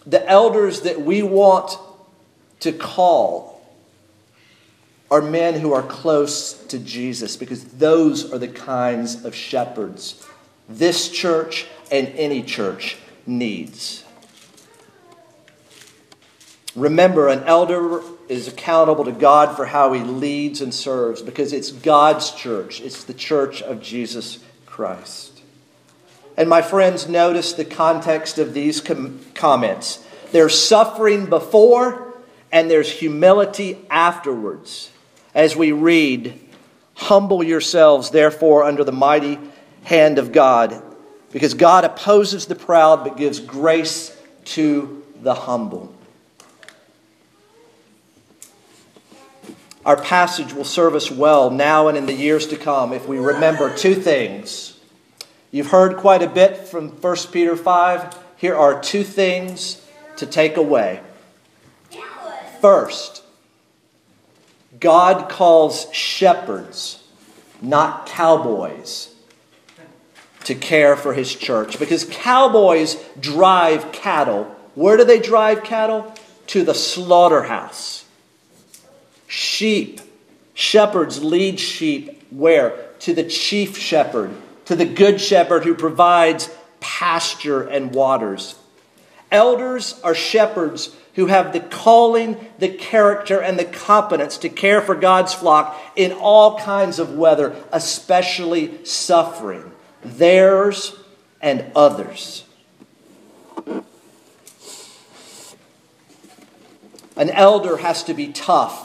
the 0.06 0.26
elders 0.28 0.82
that 0.82 1.00
we 1.00 1.22
want 1.22 1.76
to 2.60 2.72
call 2.72 3.62
are 5.10 5.22
men 5.22 5.60
who 5.60 5.72
are 5.72 5.82
close 5.82 6.52
to 6.66 6.78
Jesus 6.78 7.36
because 7.36 7.64
those 7.64 8.32
are 8.32 8.38
the 8.38 8.48
kinds 8.48 9.24
of 9.24 9.34
shepherds 9.34 10.24
this 10.68 11.10
church 11.10 11.66
and 11.90 12.08
any 12.08 12.42
church 12.42 12.96
needs. 13.26 14.03
Remember, 16.76 17.28
an 17.28 17.44
elder 17.44 18.02
is 18.28 18.48
accountable 18.48 19.04
to 19.04 19.12
God 19.12 19.56
for 19.56 19.66
how 19.66 19.92
he 19.92 20.02
leads 20.02 20.60
and 20.60 20.74
serves 20.74 21.22
because 21.22 21.52
it's 21.52 21.70
God's 21.70 22.32
church, 22.32 22.80
it's 22.80 23.04
the 23.04 23.14
church 23.14 23.62
of 23.62 23.80
Jesus 23.80 24.38
Christ. 24.66 25.42
And 26.36 26.48
my 26.48 26.62
friends, 26.62 27.08
notice 27.08 27.52
the 27.52 27.64
context 27.64 28.38
of 28.38 28.54
these 28.54 28.80
com- 28.80 29.20
comments. 29.34 30.04
There's 30.32 30.58
suffering 30.58 31.26
before, 31.26 32.12
and 32.50 32.68
there's 32.68 32.90
humility 32.90 33.78
afterwards. 33.88 34.90
As 35.32 35.54
we 35.54 35.70
read, 35.70 36.40
Humble 36.94 37.42
yourselves, 37.42 38.10
therefore, 38.10 38.64
under 38.64 38.84
the 38.84 38.92
mighty 38.92 39.38
hand 39.82 40.18
of 40.18 40.32
God, 40.32 40.82
because 41.32 41.54
God 41.54 41.84
opposes 41.84 42.46
the 42.46 42.54
proud 42.54 43.04
but 43.04 43.16
gives 43.16 43.40
grace 43.40 44.16
to 44.44 45.04
the 45.20 45.34
humble. 45.34 45.93
Our 49.84 50.00
passage 50.00 50.54
will 50.54 50.64
serve 50.64 50.94
us 50.94 51.10
well 51.10 51.50
now 51.50 51.88
and 51.88 51.98
in 51.98 52.06
the 52.06 52.14
years 52.14 52.46
to 52.48 52.56
come 52.56 52.92
if 52.92 53.06
we 53.06 53.18
remember 53.18 53.74
two 53.76 53.94
things. 53.94 54.78
You've 55.50 55.70
heard 55.70 55.98
quite 55.98 56.22
a 56.22 56.28
bit 56.28 56.66
from 56.66 56.88
1 56.88 57.16
Peter 57.30 57.54
5. 57.54 58.18
Here 58.36 58.56
are 58.56 58.80
two 58.80 59.04
things 59.04 59.86
to 60.16 60.26
take 60.26 60.56
away. 60.56 61.00
First, 62.60 63.22
God 64.80 65.28
calls 65.28 65.92
shepherds, 65.92 67.02
not 67.60 68.06
cowboys, 68.06 69.14
to 70.44 70.54
care 70.54 70.96
for 70.96 71.12
his 71.12 71.34
church. 71.34 71.78
Because 71.78 72.04
cowboys 72.04 72.96
drive 73.20 73.92
cattle. 73.92 74.44
Where 74.74 74.96
do 74.96 75.04
they 75.04 75.20
drive 75.20 75.62
cattle? 75.62 76.14
To 76.48 76.64
the 76.64 76.74
slaughterhouse. 76.74 78.03
Sheep, 79.34 80.00
shepherds 80.54 81.24
lead 81.24 81.58
sheep 81.58 82.22
where? 82.30 82.70
To 83.00 83.12
the 83.12 83.24
chief 83.24 83.76
shepherd, 83.76 84.30
to 84.66 84.76
the 84.76 84.84
good 84.84 85.20
shepherd 85.20 85.64
who 85.64 85.74
provides 85.74 86.48
pasture 86.78 87.62
and 87.62 87.92
waters. 87.92 88.54
Elders 89.32 90.00
are 90.04 90.14
shepherds 90.14 90.94
who 91.16 91.26
have 91.26 91.52
the 91.52 91.58
calling, 91.58 92.36
the 92.60 92.68
character, 92.68 93.42
and 93.42 93.58
the 93.58 93.64
competence 93.64 94.38
to 94.38 94.48
care 94.48 94.80
for 94.80 94.94
God's 94.94 95.34
flock 95.34 95.82
in 95.96 96.12
all 96.12 96.56
kinds 96.60 97.00
of 97.00 97.16
weather, 97.16 97.56
especially 97.72 98.84
suffering, 98.84 99.72
theirs 100.04 100.94
and 101.42 101.72
others. 101.74 102.44
An 107.16 107.30
elder 107.30 107.78
has 107.78 108.04
to 108.04 108.14
be 108.14 108.28
tough 108.28 108.83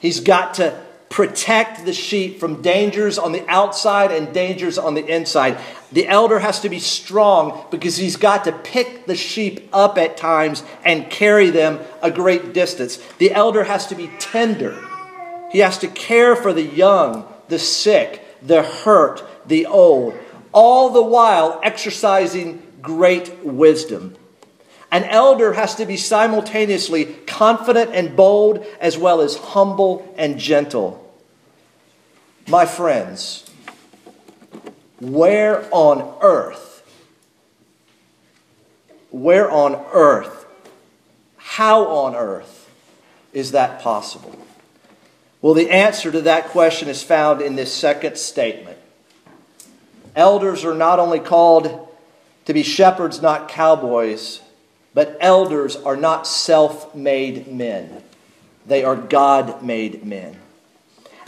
He's 0.00 0.20
got 0.20 0.54
to 0.54 0.80
protect 1.10 1.84
the 1.84 1.92
sheep 1.92 2.38
from 2.38 2.60
dangers 2.60 3.18
on 3.18 3.32
the 3.32 3.44
outside 3.48 4.12
and 4.12 4.32
dangers 4.32 4.78
on 4.78 4.94
the 4.94 5.06
inside. 5.06 5.58
The 5.90 6.06
elder 6.06 6.38
has 6.38 6.60
to 6.60 6.68
be 6.68 6.78
strong 6.78 7.64
because 7.70 7.96
he's 7.96 8.16
got 8.16 8.44
to 8.44 8.52
pick 8.52 9.06
the 9.06 9.16
sheep 9.16 9.68
up 9.72 9.96
at 9.96 10.16
times 10.16 10.62
and 10.84 11.10
carry 11.10 11.50
them 11.50 11.80
a 12.02 12.10
great 12.10 12.52
distance. 12.52 12.98
The 13.18 13.32
elder 13.32 13.64
has 13.64 13.86
to 13.86 13.94
be 13.94 14.10
tender. 14.18 14.78
He 15.50 15.60
has 15.60 15.78
to 15.78 15.88
care 15.88 16.36
for 16.36 16.52
the 16.52 16.62
young, 16.62 17.26
the 17.48 17.58
sick, 17.58 18.22
the 18.42 18.62
hurt, 18.62 19.24
the 19.46 19.64
old, 19.64 20.14
all 20.52 20.90
the 20.90 21.02
while 21.02 21.58
exercising 21.62 22.62
great 22.82 23.42
wisdom. 23.42 24.14
An 24.90 25.04
elder 25.04 25.52
has 25.52 25.74
to 25.76 25.86
be 25.86 25.96
simultaneously 25.96 27.04
confident 27.26 27.90
and 27.94 28.16
bold, 28.16 28.64
as 28.80 28.96
well 28.96 29.20
as 29.20 29.36
humble 29.36 30.14
and 30.16 30.38
gentle. 30.38 31.04
My 32.46 32.64
friends, 32.64 33.44
where 34.98 35.68
on 35.70 36.16
earth, 36.22 36.82
where 39.10 39.50
on 39.50 39.74
earth, 39.92 40.46
how 41.36 41.86
on 41.88 42.14
earth 42.14 42.70
is 43.34 43.50
that 43.50 43.80
possible? 43.80 44.34
Well, 45.42 45.54
the 45.54 45.70
answer 45.70 46.10
to 46.10 46.22
that 46.22 46.48
question 46.48 46.88
is 46.88 47.02
found 47.02 47.42
in 47.42 47.56
this 47.56 47.72
second 47.72 48.16
statement. 48.16 48.78
Elders 50.16 50.64
are 50.64 50.74
not 50.74 50.98
only 50.98 51.20
called 51.20 51.88
to 52.46 52.54
be 52.54 52.62
shepherds, 52.62 53.20
not 53.20 53.50
cowboys 53.50 54.40
but 54.94 55.16
elders 55.20 55.76
are 55.76 55.96
not 55.96 56.26
self 56.26 56.94
made 56.94 57.48
men, 57.48 58.02
they 58.66 58.84
are 58.84 58.96
God 58.96 59.62
made 59.62 60.04
men. 60.04 60.36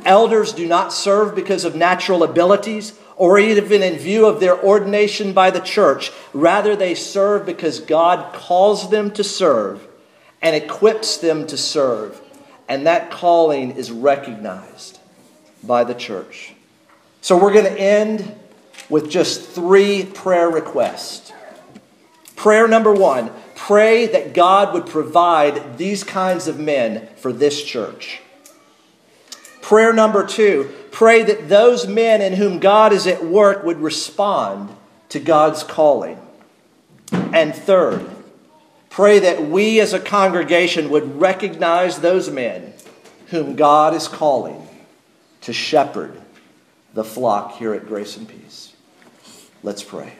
Elders 0.05 0.53
do 0.53 0.67
not 0.67 0.93
serve 0.93 1.35
because 1.35 1.65
of 1.65 1.75
natural 1.75 2.23
abilities 2.23 2.99
or 3.17 3.39
even 3.39 3.83
in 3.83 3.99
view 3.99 4.27
of 4.27 4.41
their 4.41 4.59
ordination 4.59 5.35
by 5.35 5.51
the 5.51 5.61
church. 5.61 6.11
Rather, 6.33 6.75
they 6.75 6.95
serve 6.95 7.45
because 7.45 7.81
God 7.81 8.33
calls 8.33 8.91
them 8.91 9.11
to 9.11 9.23
serve 9.23 9.87
and 10.41 10.57
equips 10.57 11.19
them 11.19 11.47
to 11.49 11.57
serve. 11.57 12.19
And 12.67 12.87
that 12.87 13.11
calling 13.11 13.73
is 13.73 13.91
recognized 13.91 14.99
by 15.63 15.85
the 15.85 15.95
church. 15.95 16.55
So 17.21 17.37
we're 17.37 17.53
going 17.53 17.67
to 17.67 17.79
end 17.79 18.35
with 18.89 19.11
just 19.11 19.43
three 19.51 20.05
prayer 20.05 20.49
requests. 20.49 21.33
Prayer 22.37 22.67
number 22.67 22.93
one 22.93 23.31
Pray 23.67 24.07
that 24.07 24.33
God 24.33 24.73
would 24.73 24.87
provide 24.87 25.77
these 25.77 26.03
kinds 26.03 26.49
of 26.49 26.59
men 26.59 27.07
for 27.17 27.31
this 27.31 27.63
church. 27.63 28.23
Prayer 29.61 29.93
number 29.93 30.27
two 30.27 30.73
pray 30.91 31.23
that 31.23 31.51
those 31.51 31.87
men 31.87 32.23
in 32.23 32.33
whom 32.33 32.59
God 32.59 32.93
is 32.95 33.07
at 33.07 33.23
work 33.23 33.63
would 33.63 33.79
respond 33.79 34.75
to 35.11 35.21
God's 35.21 35.63
calling. 35.63 36.19
And 37.13 37.55
third, 37.55 38.09
pray 38.89 39.19
that 39.19 39.43
we 39.43 39.79
as 39.79 39.93
a 39.93 40.01
congregation 40.01 40.89
would 40.89 41.21
recognize 41.21 41.99
those 41.99 42.31
men 42.31 42.73
whom 43.27 43.57
God 43.57 43.95
is 43.95 44.09
calling 44.09 44.67
to 45.43 45.53
shepherd 45.53 46.19
the 46.95 47.05
flock 47.05 47.59
here 47.59 47.75
at 47.75 47.87
Grace 47.87 48.17
and 48.17 48.27
Peace. 48.27 48.73
Let's 49.63 49.85
pray. 49.85 50.15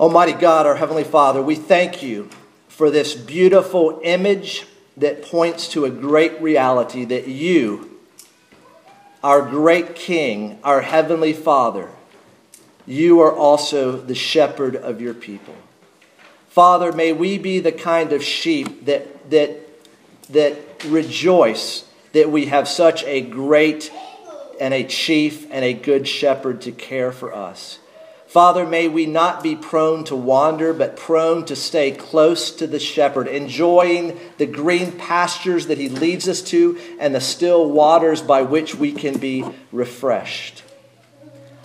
Almighty 0.00 0.32
God, 0.32 0.64
our 0.64 0.76
Heavenly 0.76 1.02
Father, 1.02 1.42
we 1.42 1.56
thank 1.56 2.04
you 2.04 2.30
for 2.68 2.88
this 2.88 3.16
beautiful 3.16 4.00
image 4.04 4.64
that 4.96 5.22
points 5.22 5.66
to 5.70 5.86
a 5.86 5.90
great 5.90 6.40
reality 6.40 7.04
that 7.06 7.26
you, 7.26 7.98
our 9.24 9.42
great 9.42 9.96
King, 9.96 10.60
our 10.62 10.82
Heavenly 10.82 11.32
Father, 11.32 11.90
you 12.86 13.18
are 13.20 13.34
also 13.34 14.00
the 14.00 14.14
shepherd 14.14 14.76
of 14.76 15.00
your 15.00 15.14
people. 15.14 15.56
Father, 16.48 16.92
may 16.92 17.12
we 17.12 17.36
be 17.36 17.58
the 17.58 17.72
kind 17.72 18.12
of 18.12 18.22
sheep 18.22 18.84
that, 18.84 19.28
that, 19.30 19.58
that 20.30 20.84
rejoice 20.84 21.84
that 22.12 22.30
we 22.30 22.46
have 22.46 22.68
such 22.68 23.02
a 23.02 23.20
great 23.20 23.90
and 24.60 24.72
a 24.72 24.84
chief 24.84 25.50
and 25.50 25.64
a 25.64 25.72
good 25.72 26.06
shepherd 26.06 26.60
to 26.62 26.70
care 26.70 27.10
for 27.10 27.34
us. 27.34 27.80
Father, 28.28 28.66
may 28.66 28.88
we 28.88 29.06
not 29.06 29.42
be 29.42 29.56
prone 29.56 30.04
to 30.04 30.14
wander, 30.14 30.74
but 30.74 30.98
prone 30.98 31.46
to 31.46 31.56
stay 31.56 31.90
close 31.90 32.50
to 32.50 32.66
the 32.66 32.78
shepherd, 32.78 33.26
enjoying 33.26 34.20
the 34.36 34.44
green 34.44 34.92
pastures 34.92 35.68
that 35.68 35.78
he 35.78 35.88
leads 35.88 36.28
us 36.28 36.42
to 36.42 36.78
and 37.00 37.14
the 37.14 37.22
still 37.22 37.70
waters 37.70 38.20
by 38.20 38.42
which 38.42 38.74
we 38.74 38.92
can 38.92 39.16
be 39.18 39.42
refreshed. 39.72 40.62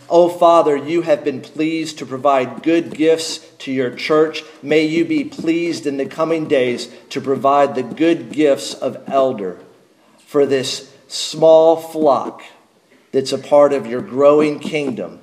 Oh, 0.09 0.29
Father, 0.29 0.77
you 0.77 1.01
have 1.01 1.25
been 1.25 1.41
pleased 1.41 1.97
to 1.97 2.05
provide 2.05 2.63
good 2.63 2.95
gifts 2.95 3.39
to 3.59 3.71
your 3.71 3.93
church. 3.93 4.43
May 4.61 4.85
you 4.85 5.03
be 5.03 5.25
pleased 5.25 5.85
in 5.85 5.97
the 5.97 6.05
coming 6.05 6.47
days 6.47 6.87
to 7.09 7.19
provide 7.19 7.75
the 7.75 7.83
good 7.83 8.31
gifts 8.31 8.73
of 8.73 9.03
elder 9.07 9.59
for 10.17 10.45
this 10.45 10.93
small 11.09 11.75
flock 11.75 12.41
that's 13.11 13.33
a 13.33 13.37
part 13.37 13.73
of 13.73 13.85
your 13.85 14.01
growing 14.01 14.59
kingdom 14.59 15.22